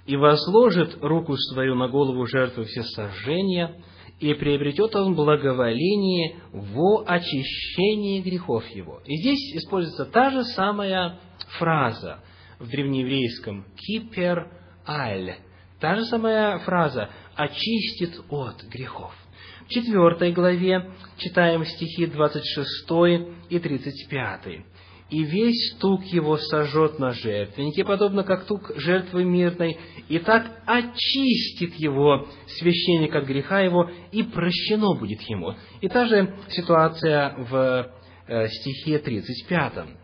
«И 0.06 0.16
возложит 0.16 0.98
руку 1.02 1.36
свою 1.36 1.74
на 1.74 1.88
голову 1.88 2.26
жертвы 2.26 2.64
всесожжения, 2.64 3.82
и 4.20 4.32
приобретет 4.34 4.94
он 4.94 5.14
благоволение 5.14 6.36
во 6.52 7.04
очищении 7.06 8.20
грехов 8.20 8.66
его». 8.68 9.00
И 9.04 9.16
здесь 9.16 9.56
используется 9.56 10.06
та 10.06 10.30
же 10.30 10.44
самая 10.44 11.18
фраза 11.58 12.20
в 12.58 12.68
древнееврейском 12.68 13.64
«кипер 13.76 14.50
аль», 14.86 15.36
Та 15.84 15.96
же 15.96 16.04
самая 16.06 16.58
фраза 16.60 17.10
«очистит 17.34 18.18
от 18.30 18.62
грехов». 18.64 19.12
В 19.66 19.68
четвертой 19.68 20.32
главе 20.32 20.92
читаем 21.18 21.62
стихи 21.66 22.06
26 22.06 22.86
и 23.50 23.58
35. 23.58 24.64
«И 25.14 25.22
весь 25.22 25.76
стук 25.76 26.02
его 26.06 26.36
сожжет 26.38 26.98
на 26.98 27.12
жертвеннике, 27.12 27.84
подобно 27.84 28.24
как 28.24 28.46
тук 28.46 28.72
жертвы 28.74 29.22
мирной, 29.22 29.78
и 30.08 30.18
так 30.18 30.44
очистит 30.66 31.74
его 31.76 32.26
священник 32.58 33.14
от 33.14 33.24
греха 33.24 33.60
его, 33.60 33.88
и 34.10 34.24
прощено 34.24 34.98
будет 34.98 35.20
ему». 35.28 35.54
И 35.80 35.88
та 35.88 36.06
же 36.06 36.34
ситуация 36.48 37.32
в 37.38 37.92
э, 38.26 38.48
стихе 38.48 38.98
35 38.98 40.03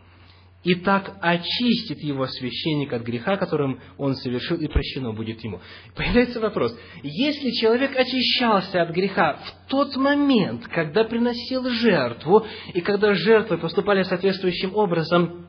и 0.63 0.75
так 0.75 1.17
очистит 1.21 1.99
его 2.03 2.27
священник 2.27 2.93
от 2.93 3.01
греха, 3.01 3.37
которым 3.37 3.79
он 3.97 4.15
совершил, 4.15 4.57
и 4.57 4.67
прощено 4.67 5.11
будет 5.11 5.43
ему. 5.43 5.59
Появляется 5.95 6.39
вопрос, 6.39 6.77
если 7.01 7.49
человек 7.51 7.95
очищался 7.95 8.83
от 8.83 8.91
греха 8.91 9.39
в 9.43 9.69
тот 9.69 9.95
момент, 9.95 10.67
когда 10.67 11.03
приносил 11.03 11.67
жертву, 11.69 12.45
и 12.73 12.81
когда 12.81 13.13
жертвы 13.13 13.57
поступали 13.57 14.03
соответствующим 14.03 14.75
образом, 14.75 15.47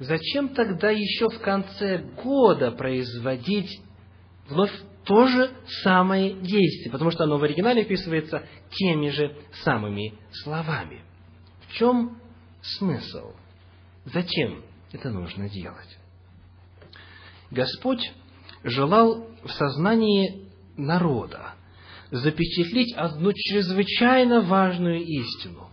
зачем 0.00 0.48
тогда 0.50 0.90
еще 0.90 1.28
в 1.28 1.38
конце 1.38 1.98
года 2.22 2.72
производить 2.72 3.80
вновь 4.48 4.72
то 5.04 5.26
же 5.26 5.50
самое 5.82 6.34
действие, 6.34 6.90
потому 6.90 7.10
что 7.10 7.24
оно 7.24 7.38
в 7.38 7.44
оригинале 7.44 7.82
описывается 7.82 8.42
теми 8.70 9.08
же 9.10 9.36
самыми 9.64 10.14
словами. 10.32 11.02
В 11.68 11.72
чем 11.74 12.18
смысл? 12.60 13.32
Зачем 14.04 14.62
это 14.92 15.10
нужно 15.10 15.48
делать? 15.48 15.98
Господь 17.50 18.12
желал 18.62 19.26
в 19.42 19.50
сознании 19.50 20.48
народа 20.76 21.54
запечатлеть 22.10 22.94
одну 22.94 23.32
чрезвычайно 23.32 24.40
важную 24.40 25.00
истину. 25.00 25.70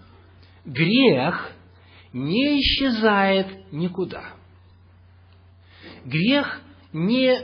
Грех 0.65 1.51
не 2.13 2.59
исчезает 2.59 3.71
никуда. 3.71 4.23
Грех 6.05 6.61
не, 6.93 7.39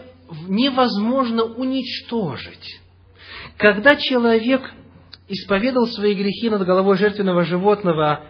невозможно 0.47 1.43
уничтожить. 1.43 2.81
Когда 3.57 3.95
человек 3.95 4.61
исповедал 5.27 5.87
свои 5.87 6.13
грехи 6.13 6.49
над 6.49 6.65
головой 6.65 6.97
жертвенного 6.97 7.43
животного, 7.43 8.25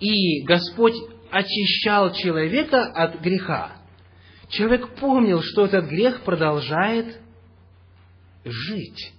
и 0.00 0.42
Господь 0.44 0.96
очищал 1.30 2.12
человека 2.12 2.84
от 2.84 3.20
греха, 3.20 3.76
человек 4.48 4.94
помнил, 4.96 5.42
что 5.42 5.66
этот 5.66 5.86
грех 5.86 6.22
продолжает 6.22 7.20
жить, 8.44 9.12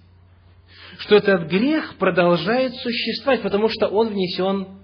что 0.98 1.16
этот 1.16 1.48
грех 1.48 1.96
продолжает 1.96 2.74
существовать, 2.76 3.42
потому 3.42 3.68
что 3.68 3.88
он 3.88 4.08
внесен 4.08 4.80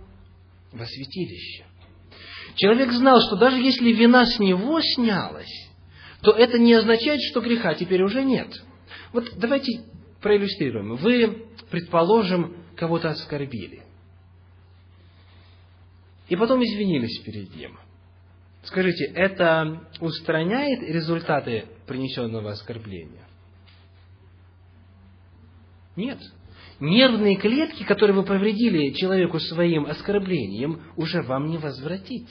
во 0.72 0.86
святилище. 0.86 1.64
Человек 2.54 2.92
знал, 2.92 3.20
что 3.20 3.36
даже 3.36 3.58
если 3.58 3.92
вина 3.92 4.24
с 4.24 4.38
него 4.38 4.80
снялась, 4.80 5.70
то 6.22 6.32
это 6.32 6.58
не 6.58 6.72
означает, 6.74 7.20
что 7.22 7.40
греха 7.40 7.74
теперь 7.74 8.02
уже 8.02 8.24
нет. 8.24 8.48
Вот 9.12 9.30
давайте 9.36 9.82
проиллюстрируем. 10.22 10.96
Вы, 10.96 11.46
предположим, 11.70 12.56
кого-то 12.76 13.10
оскорбили 13.10 13.86
и 16.28 16.36
потом 16.36 16.62
извинились 16.62 17.18
перед 17.20 17.54
ним. 17.54 17.78
Скажите, 18.62 19.04
это 19.14 19.88
устраняет 20.00 20.82
результаты 20.82 21.66
принесенного 21.86 22.50
оскорбления? 22.50 23.24
Нет. 25.94 26.18
Нервные 26.80 27.36
клетки, 27.36 27.84
которые 27.84 28.16
вы 28.16 28.24
повредили 28.24 28.90
человеку 28.90 29.38
своим 29.38 29.86
оскорблением, 29.86 30.82
уже 30.96 31.22
вам 31.22 31.48
не 31.48 31.58
возвратить. 31.58 32.28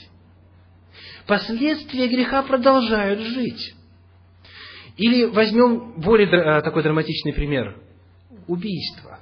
Последствия 1.26 2.08
греха 2.08 2.44
продолжают 2.44 3.22
жить. 3.22 3.74
Или 4.98 5.26
возьмем 5.26 6.00
более 6.00 6.28
э, 6.28 6.62
такой 6.62 6.84
драматичный 6.84 7.34
пример. 7.34 7.82
Убийство. 8.48 9.20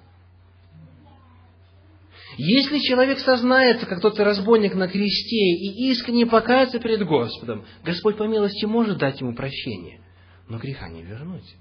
Если 2.37 2.79
человек 2.79 3.19
сознается, 3.19 3.85
как 3.85 4.01
тот 4.01 4.19
разбойник 4.19 4.73
на 4.73 4.87
кресте, 4.87 5.35
и 5.35 5.91
искренне 5.91 6.25
покается 6.25 6.79
перед 6.79 7.05
Господом, 7.05 7.65
Господь 7.83 8.17
по 8.17 8.23
милости 8.23 8.65
может 8.65 8.97
дать 8.97 9.21
ему 9.21 9.35
прощение, 9.35 10.01
но 10.49 10.57
греха 10.57 10.89
не 10.89 11.03
вернуть. 11.03 11.55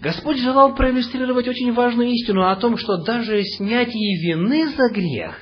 Господь 0.00 0.38
желал 0.38 0.74
проиллюстрировать 0.74 1.46
очень 1.46 1.72
важную 1.72 2.10
истину 2.10 2.48
о 2.48 2.56
том, 2.56 2.76
что 2.76 2.96
даже 2.98 3.42
снятие 3.44 4.20
вины 4.20 4.68
за 4.70 4.88
грех 4.88 5.36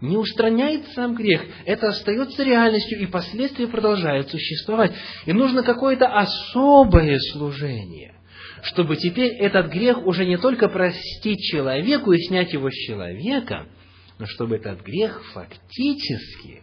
не 0.00 0.16
устраняет 0.16 0.86
сам 0.94 1.14
грех. 1.14 1.42
Это 1.66 1.88
остается 1.88 2.42
реальностью, 2.42 2.98
и 3.00 3.06
последствия 3.06 3.66
продолжают 3.66 4.30
существовать. 4.30 4.92
И 5.26 5.32
нужно 5.34 5.62
какое-то 5.62 6.06
особое 6.06 7.18
служение, 7.32 8.14
чтобы 8.62 8.96
теперь 8.96 9.32
этот 9.32 9.70
грех 9.70 10.06
уже 10.06 10.24
не 10.24 10.38
только 10.38 10.68
простить 10.68 11.40
человеку 11.40 12.12
и 12.12 12.22
снять 12.22 12.52
его 12.52 12.70
с 12.70 12.74
человека– 12.74 13.66
но 14.20 14.26
чтобы 14.26 14.56
этот 14.56 14.82
грех 14.82 15.22
фактически 15.32 16.62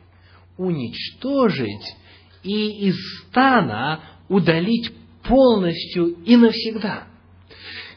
уничтожить 0.57 1.95
и 2.43 2.87
из 2.87 2.95
стана 3.21 3.99
удалить 4.29 4.93
полностью 5.23 6.23
и 6.23 6.37
навсегда. 6.37 7.07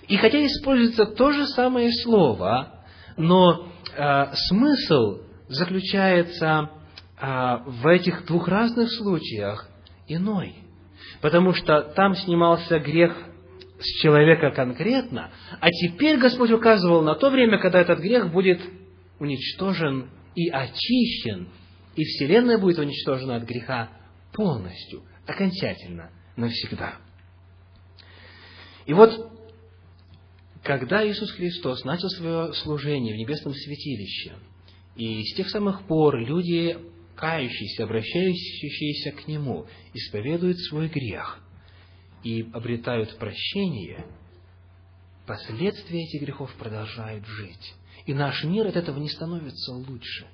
И 0.09 0.17
хотя 0.17 0.45
используется 0.45 1.05
то 1.05 1.31
же 1.31 1.47
самое 1.47 1.93
слово, 1.93 2.83
но 3.19 3.69
э, 3.95 4.33
смысл 4.49 5.21
заключается 5.49 6.71
э, 7.21 7.57
в 7.67 7.87
этих 7.87 8.25
двух 8.27 8.49
разных 8.49 8.91
случаях 8.91 9.69
иной. 10.09 10.55
потому 11.21 11.53
что 11.53 11.83
там 11.83 12.15
снимался 12.15 12.79
грех 12.79 13.15
с 13.79 14.03
человека 14.03 14.51
конкретно, 14.51 15.31
а 15.61 15.69
теперь 15.69 16.19
Господь 16.19 16.51
указывал 16.51 17.03
на 17.03 17.15
то 17.15 17.31
время, 17.31 17.59
когда 17.59 17.81
этот 17.81 17.99
грех 18.01 18.33
будет 18.33 18.61
уничтожен 19.21 20.11
и 20.35 20.49
очищен, 20.49 21.49
и 21.95 22.05
Вселенная 22.05 22.59
будет 22.59 22.79
уничтожена 22.79 23.37
от 23.37 23.45
греха 23.45 23.91
полностью, 24.33 25.03
окончательно, 25.27 26.11
навсегда. 26.37 26.97
И 28.87 28.93
вот, 28.93 29.31
когда 30.63 31.07
Иисус 31.07 31.31
Христос 31.33 31.85
начал 31.85 32.09
свое 32.09 32.53
служение 32.55 33.15
в 33.15 33.19
небесном 33.19 33.55
святилище, 33.55 34.35
и 34.97 35.23
с 35.23 35.37
тех 35.37 35.49
самых 35.51 35.87
пор 35.87 36.19
люди, 36.19 36.77
кающиеся, 37.15 37.85
обращающиеся 37.85 39.13
к 39.13 39.29
Нему, 39.29 39.67
исповедуют 39.95 40.59
свой 40.61 40.89
грех 40.89 41.39
и 42.25 42.49
обретают 42.53 43.17
прощение, 43.19 44.07
последствия 45.27 46.05
этих 46.05 46.23
грехов 46.23 46.53
продолжают 46.59 47.27
жить. 47.27 47.75
И 48.07 48.15
наш 48.15 48.45
мир 48.45 48.67
от 48.67 48.77
этого 48.77 48.99
не 48.99 49.09
становится 49.09 49.73
лучше. 49.73 50.27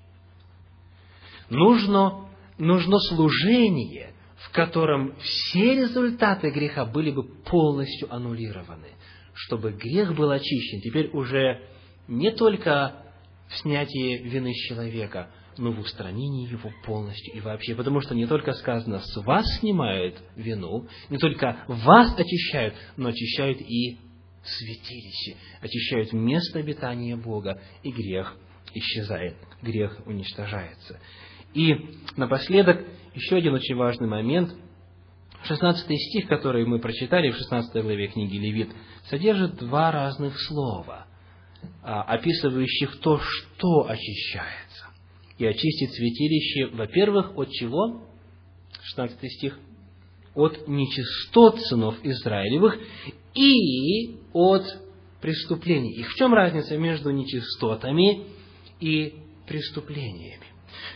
Нужно, 1.51 2.29
нужно 2.59 2.99
служение, 3.01 4.13
в 4.37 4.53
котором 4.53 5.17
все 5.17 5.75
результаты 5.75 6.51
греха 6.51 6.85
были 6.85 7.11
бы 7.11 7.25
полностью 7.25 8.13
аннулированы, 8.13 8.89
чтобы 9.35 9.73
грех 9.73 10.15
был 10.15 10.31
очищен. 10.31 10.81
Теперь 10.81 11.11
уже 11.13 11.63
не 12.09 12.31
только 12.31 13.03
в 13.49 13.57
снятии 13.59 14.23
вины 14.23 14.53
с 14.53 14.69
человека, 14.69 15.31
но 15.59 15.73
в 15.73 15.81
устранении 15.81 16.51
его 16.51 16.71
полностью 16.85 17.35
и 17.35 17.41
вообще. 17.41 17.75
Потому 17.75 18.01
что 18.01 18.15
не 18.15 18.27
только 18.27 18.53
сказано, 18.53 19.01
с 19.01 19.17
вас 19.25 19.47
снимают 19.59 20.17
вину, 20.35 20.87
не 21.09 21.19
только 21.19 21.65
вас 21.67 22.15
очищают, 22.19 22.75
но 22.97 23.09
очищают 23.09 23.61
и 23.61 23.99
святилище, 24.49 25.37
очищают 25.61 26.13
место 26.13 26.59
обитания 26.59 27.17
Бога, 27.17 27.61
и 27.83 27.91
грех 27.91 28.37
исчезает, 28.75 29.37
грех 29.63 29.99
уничтожается. 30.07 31.01
И 31.55 31.75
напоследок 32.17 32.85
еще 33.15 33.37
один 33.37 33.55
очень 33.55 33.77
важный 33.77 34.09
момент. 34.09 34.55
16 35.45 35.87
стих, 35.87 36.29
который 36.29 36.67
мы 36.67 36.81
прочитали 36.81 37.31
в 37.31 37.37
16 37.37 37.83
главе 37.83 38.09
книги 38.09 38.37
Левит, 38.37 38.71
содержит 39.09 39.57
два 39.57 39.93
разных 39.93 40.39
слова, 40.41 41.07
а, 41.83 42.03
описывающих 42.03 43.01
то, 43.01 43.19
что 43.19 43.89
очищается. 43.89 44.87
И 45.39 45.47
очистит 45.47 45.93
святилище, 45.93 46.75
во-первых, 46.75 47.37
от 47.37 47.51
чего? 47.51 48.03
16 48.83 49.33
стих. 49.33 49.59
От 50.37 50.69
нечистот 50.69 51.61
сынов 51.63 51.97
Израилевых 52.05 52.79
и 53.35 54.17
от 54.33 54.63
преступлений. 55.21 55.95
И 55.95 56.03
в 56.03 56.15
чем 56.15 56.35
разница 56.35 56.77
между 56.77 57.11
нечистотами 57.11 58.27
и 58.79 59.15
преступлениями? 59.49 60.45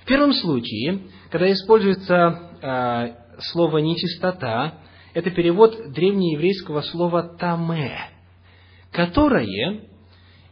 В 0.03 0.07
первом 0.07 0.35
случае, 0.35 1.01
когда 1.31 1.51
используется 1.51 2.51
э, 2.63 3.41
слово 3.53 3.79
«нечистота», 3.79 4.75
это 5.15 5.31
перевод 5.31 5.91
древнееврейского 5.91 6.83
слова 6.83 7.23
«таме», 7.39 7.99
которое 8.93 9.89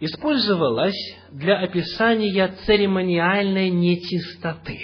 использовалось 0.01 1.16
для 1.30 1.59
описания 1.59 2.57
церемониальной 2.66 3.70
нечистоты. 3.70 4.78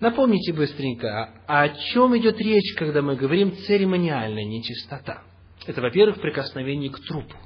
Напомните 0.00 0.52
быстренько, 0.52 1.30
о 1.46 1.68
чем 1.68 2.16
идет 2.16 2.38
речь, 2.38 2.74
когда 2.76 3.02
мы 3.02 3.16
говорим 3.16 3.54
церемониальная 3.66 4.44
нечистота? 4.44 5.22
Это, 5.66 5.82
во-первых, 5.82 6.20
прикосновение 6.20 6.90
к 6.90 6.98
трупу 7.00 7.36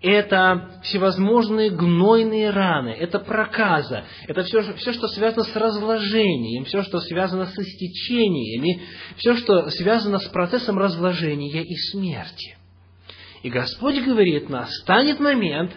это 0.00 0.80
всевозможные 0.84 1.70
гнойные 1.70 2.50
раны, 2.50 2.90
это 2.90 3.18
проказа, 3.18 4.04
это 4.28 4.44
все, 4.44 4.74
все, 4.74 4.92
что 4.92 5.08
связано 5.08 5.44
с 5.44 5.56
разложением, 5.56 6.64
все, 6.64 6.82
что 6.82 7.00
связано 7.00 7.46
с 7.46 7.58
истечениями, 7.58 8.82
все, 9.16 9.34
что 9.36 9.68
связано 9.70 10.18
с 10.20 10.28
процессом 10.28 10.78
разложения 10.78 11.62
и 11.62 11.76
смерти. 11.90 12.56
И 13.42 13.50
Господь 13.50 14.00
говорит, 14.04 14.48
настанет 14.48 15.20
момент, 15.20 15.72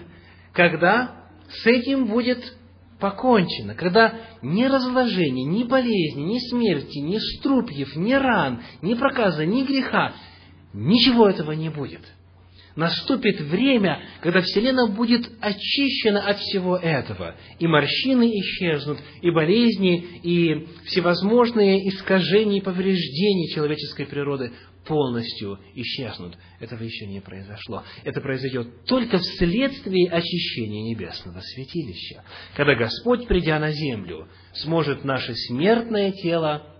когда 0.53 1.25
с 1.49 1.65
этим 1.65 2.05
будет 2.05 2.53
покончено, 3.01 3.75
когда 3.75 4.13
ни 4.41 4.63
разложения, 4.63 5.43
ни 5.43 5.65
болезни, 5.65 6.21
ни 6.21 6.39
смерти, 6.49 6.99
ни 6.99 7.17
струпьев, 7.17 7.95
ни 7.97 8.13
ран, 8.13 8.61
ни 8.81 8.93
проказа, 8.93 9.45
ни 9.45 9.63
греха, 9.63 10.13
ничего 10.73 11.27
этого 11.27 11.51
не 11.51 11.69
будет– 11.69 12.01
Наступит 12.75 13.41
время, 13.41 14.01
когда 14.21 14.41
Вселенная 14.41 14.87
будет 14.87 15.29
очищена 15.41 16.21
от 16.21 16.39
всего 16.39 16.77
этого, 16.77 17.35
и 17.59 17.67
морщины 17.67 18.29
исчезнут, 18.39 18.99
и 19.21 19.29
болезни, 19.29 20.19
и 20.23 20.67
всевозможные 20.85 21.87
искажения 21.89 22.59
и 22.59 22.63
повреждения 22.63 23.49
человеческой 23.53 24.05
природы 24.05 24.51
полностью 24.85 25.59
исчезнут. 25.75 26.37
Этого 26.59 26.83
еще 26.83 27.05
не 27.07 27.19
произошло. 27.19 27.83
Это 28.03 28.19
произойдет 28.21 28.85
только 28.85 29.19
вследствие 29.19 30.09
очищения 30.09 30.93
небесного 30.93 31.39
святилища, 31.39 32.23
когда 32.55 32.75
Господь, 32.75 33.27
придя 33.27 33.59
на 33.59 33.71
землю, 33.71 34.27
сможет 34.53 35.03
наше 35.03 35.33
смертное 35.35 36.11
тело 36.11 36.70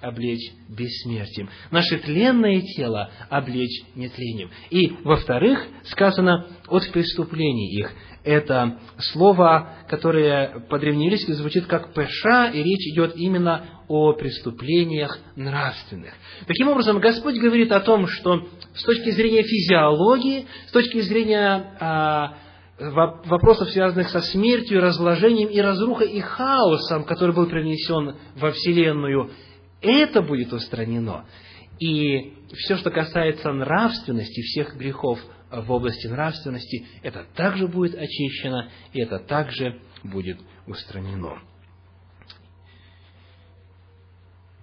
облечь 0.00 0.52
бессмертием, 0.68 1.48
наше 1.70 1.98
тленное 1.98 2.60
тело 2.60 3.10
облечь 3.28 3.82
нетлением. 3.94 4.50
И, 4.70 4.92
во-вторых, 5.04 5.66
сказано 5.84 6.46
от 6.68 6.90
преступлений 6.92 7.74
их. 7.74 7.92
Это 8.24 8.78
слово, 8.98 9.76
которое 9.88 10.60
по-древнееврейски 10.68 11.32
звучит 11.32 11.66
как 11.66 11.94
«пеша», 11.94 12.50
и 12.50 12.62
речь 12.62 12.92
идет 12.92 13.16
именно 13.16 13.64
о 13.88 14.12
преступлениях 14.12 15.18
нравственных. 15.34 16.12
Таким 16.46 16.68
образом, 16.68 17.00
Господь 17.00 17.36
говорит 17.36 17.72
о 17.72 17.80
том, 17.80 18.06
что 18.06 18.46
с 18.74 18.82
точки 18.84 19.10
зрения 19.10 19.42
физиологии, 19.42 20.46
с 20.66 20.72
точки 20.72 21.00
зрения 21.00 21.76
а, 21.80 22.34
вопросов, 22.78 23.70
связанных 23.70 24.08
со 24.10 24.20
смертью, 24.20 24.80
разложением 24.80 25.48
и 25.48 25.60
разрухой 25.60 26.10
и 26.10 26.20
хаосом, 26.20 27.04
который 27.04 27.34
был 27.34 27.46
принесен 27.46 28.16
во 28.36 28.52
Вселенную, 28.52 29.30
это 29.80 30.22
будет 30.22 30.52
устранено. 30.52 31.26
И 31.78 32.34
все, 32.54 32.76
что 32.76 32.90
касается 32.90 33.52
нравственности, 33.52 34.40
всех 34.42 34.76
грехов 34.76 35.20
в 35.50 35.70
области 35.70 36.06
нравственности, 36.06 36.86
это 37.02 37.24
также 37.34 37.68
будет 37.68 37.94
очищено, 37.94 38.70
и 38.92 39.00
это 39.00 39.18
также 39.20 39.80
будет 40.02 40.38
устранено. 40.66 41.40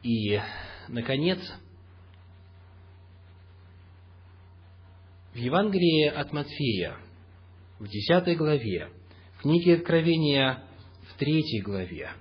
И, 0.04 0.40
наконец, 0.88 1.40
в 5.34 5.38
Евангелии 5.38 6.08
от 6.08 6.32
Матфея, 6.32 6.98
в 7.80 7.88
10 7.88 8.38
главе, 8.38 8.90
в 9.38 9.42
книге 9.42 9.76
Откровения, 9.76 10.64
в 11.10 11.18
3 11.18 11.62
главе, 11.64 12.12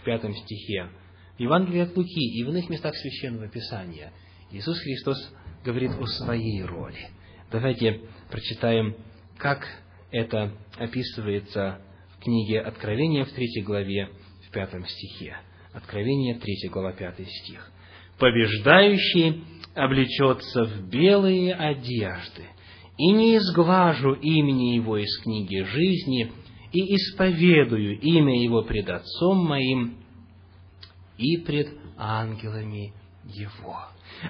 в 0.00 0.04
5 0.04 0.36
стихе, 0.38 0.90
в 1.38 1.40
Евангелии 1.40 1.82
от 1.82 1.96
Луки 1.96 2.20
и 2.20 2.42
в 2.42 2.48
иных 2.48 2.68
местах 2.68 2.96
Священного 2.96 3.48
Писания 3.48 4.12
Иисус 4.50 4.76
Христос 4.80 5.32
говорит 5.64 5.92
о 5.92 6.04
своей 6.06 6.62
роли. 6.64 7.10
Давайте 7.52 8.00
прочитаем, 8.28 8.96
как 9.36 9.64
это 10.10 10.52
описывается 10.76 11.80
в 12.16 12.24
книге 12.24 12.60
Откровения 12.60 13.24
в 13.24 13.30
третьей 13.30 13.62
главе, 13.62 14.08
в 14.48 14.50
пятом 14.50 14.84
стихе. 14.84 15.36
Откровение, 15.72 16.34
третья 16.34 16.70
глава, 16.70 16.92
пятый 16.92 17.26
стих. 17.26 17.70
«Побеждающий 18.18 19.44
облечется 19.76 20.64
в 20.64 20.88
белые 20.88 21.54
одежды, 21.54 22.46
и 22.96 23.12
не 23.12 23.36
изглажу 23.36 24.14
имени 24.14 24.74
его 24.74 24.96
из 24.96 25.16
книги 25.20 25.62
жизни, 25.62 26.32
и 26.72 26.96
исповедую 26.96 28.00
имя 28.00 28.42
его 28.42 28.62
пред 28.62 28.90
Отцом 28.90 29.46
моим 29.46 29.98
и 31.18 31.36
пред 31.38 31.68
ангелами 31.96 32.92
Его. 33.24 33.76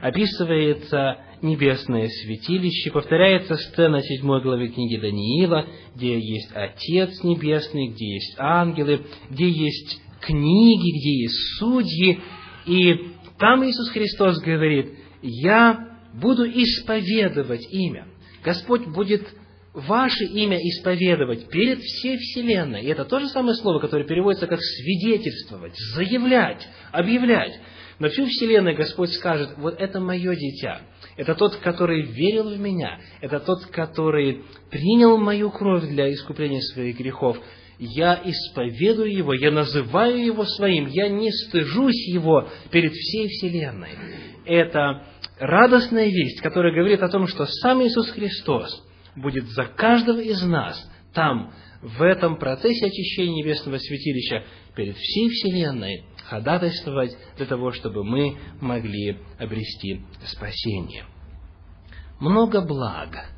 Описывается 0.00 1.18
небесное 1.40 2.08
святилище, 2.08 2.90
повторяется 2.90 3.56
сцена 3.56 4.00
7 4.00 4.26
главы 4.40 4.68
книги 4.68 4.96
Даниила, 4.96 5.66
где 5.94 6.18
есть 6.18 6.50
Отец 6.54 7.22
Небесный, 7.22 7.88
где 7.88 8.14
есть 8.14 8.34
ангелы, 8.38 9.06
где 9.30 9.48
есть 9.48 10.00
книги, 10.20 10.98
где 10.98 11.22
есть 11.22 11.58
судьи, 11.58 12.20
и 12.66 13.12
там 13.38 13.64
Иисус 13.64 13.90
Христос 13.90 14.40
говорит, 14.40 14.98
«Я 15.22 15.96
буду 16.14 16.44
исповедовать 16.44 17.66
имя». 17.70 18.08
Господь 18.44 18.86
будет 18.86 19.26
ваше 19.74 20.24
имя 20.24 20.58
исповедовать 20.58 21.48
перед 21.48 21.80
всей 21.80 22.16
Вселенной. 22.18 22.82
И 22.82 22.88
это 22.88 23.04
то 23.04 23.20
же 23.20 23.28
самое 23.28 23.54
слово, 23.54 23.78
которое 23.80 24.04
переводится 24.04 24.46
как 24.46 24.60
свидетельствовать, 24.60 25.74
заявлять, 25.94 26.66
объявлять. 26.92 27.58
На 27.98 28.08
всю 28.08 28.26
Вселенную 28.26 28.76
Господь 28.76 29.10
скажет, 29.12 29.50
вот 29.56 29.74
это 29.78 29.98
мое 30.00 30.36
дитя, 30.36 30.82
это 31.16 31.34
тот, 31.34 31.56
который 31.56 32.02
верил 32.02 32.50
в 32.50 32.58
меня, 32.58 33.00
это 33.20 33.40
тот, 33.40 33.66
который 33.66 34.44
принял 34.70 35.18
мою 35.18 35.50
кровь 35.50 35.84
для 35.88 36.12
искупления 36.12 36.60
своих 36.60 36.96
грехов. 36.96 37.38
Я 37.80 38.20
исповедую 38.24 39.12
его, 39.12 39.34
я 39.34 39.50
называю 39.50 40.24
его 40.24 40.44
своим, 40.44 40.86
я 40.86 41.08
не 41.08 41.30
стыжусь 41.30 42.08
его 42.08 42.48
перед 42.70 42.92
всей 42.92 43.28
Вселенной. 43.28 43.90
Это 44.44 45.04
радостная 45.38 46.06
весть, 46.06 46.40
которая 46.40 46.72
говорит 46.72 47.02
о 47.02 47.08
том, 47.08 47.26
что 47.26 47.46
сам 47.46 47.82
Иисус 47.84 48.10
Христос 48.10 48.84
будет 49.16 49.46
за 49.48 49.64
каждого 49.64 50.20
из 50.20 50.42
нас 50.42 50.88
там, 51.14 51.52
в 51.82 52.02
этом 52.02 52.38
процессе 52.38 52.86
очищения 52.86 53.42
небесного 53.42 53.78
святилища, 53.78 54.44
перед 54.74 54.96
всей 54.96 55.28
Вселенной, 55.30 56.04
ходатайствовать 56.24 57.16
для 57.36 57.46
того, 57.46 57.72
чтобы 57.72 58.04
мы 58.04 58.36
могли 58.60 59.18
обрести 59.38 60.02
спасение. 60.26 61.06
Много 62.20 62.60
благ, 62.60 63.32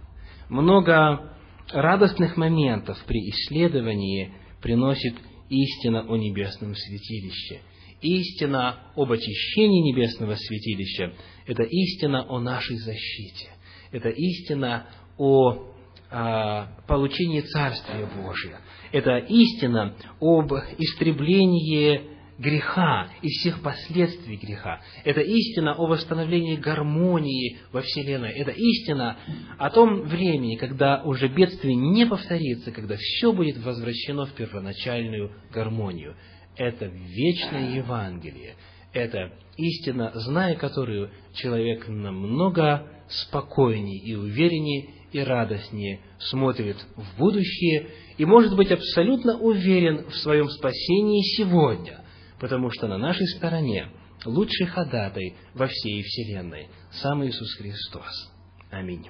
много 0.48 1.34
радостных 1.72 2.36
моментов 2.36 3.02
при 3.06 3.18
исследовании 3.30 4.34
приносит 4.60 5.14
истина 5.48 6.02
о 6.02 6.16
небесном 6.16 6.74
святилище. 6.74 7.60
Истина 8.02 8.92
об 8.96 9.12
очищении 9.12 9.92
небесного 9.92 10.34
святилища– 10.34 11.14
это 11.46 11.62
истина 11.62 12.26
о 12.28 12.40
нашей 12.40 12.76
защите. 12.78 13.50
Это 13.92 14.08
истина 14.08 14.86
о, 15.20 15.66
а, 16.10 16.68
получении 16.88 17.42
Царствия 17.42 18.08
Божия. 18.16 18.58
Это 18.90 19.18
истина 19.18 19.94
об 20.18 20.50
истреблении 20.78 22.00
греха 22.38 23.10
и 23.20 23.28
всех 23.28 23.62
последствий 23.62 24.36
греха. 24.36 24.80
Это 25.04 25.20
истина 25.20 25.74
о 25.74 25.86
восстановлении 25.86 26.56
гармонии 26.56 27.58
во 27.70 27.82
Вселенной. 27.82 28.32
Это 28.32 28.52
истина 28.52 29.18
о 29.58 29.68
том 29.68 30.04
времени, 30.04 30.56
когда 30.56 31.02
уже 31.02 31.28
бедствие 31.28 31.74
не 31.74 32.06
повторится, 32.06 32.72
когда 32.72 32.96
все 32.98 33.34
будет 33.34 33.62
возвращено 33.62 34.24
в 34.24 34.32
первоначальную 34.32 35.32
гармонию. 35.52 36.16
Это 36.56 36.86
вечное 36.86 37.74
Евангелие. 37.74 38.54
Это 38.94 39.32
истина, 39.58 40.12
зная 40.14 40.56
которую 40.56 41.10
человек 41.34 41.86
намного 41.88 42.86
спокойнее 43.10 43.98
и 43.98 44.14
увереннее 44.14 44.99
и 45.12 45.20
радостнее 45.20 46.00
смотрит 46.18 46.76
в 46.96 47.18
будущее 47.18 47.88
и 48.18 48.24
может 48.24 48.54
быть 48.56 48.70
абсолютно 48.70 49.38
уверен 49.38 50.08
в 50.08 50.14
своем 50.16 50.48
спасении 50.48 51.22
сегодня, 51.36 52.04
потому 52.38 52.70
что 52.70 52.88
на 52.88 52.98
нашей 52.98 53.26
стороне 53.28 53.88
лучший 54.24 54.66
ходатай 54.66 55.34
во 55.54 55.66
всей 55.66 56.02
Вселенной, 56.02 56.68
сам 56.92 57.24
Иисус 57.24 57.54
Христос. 57.56 58.32
Аминь. 58.70 59.06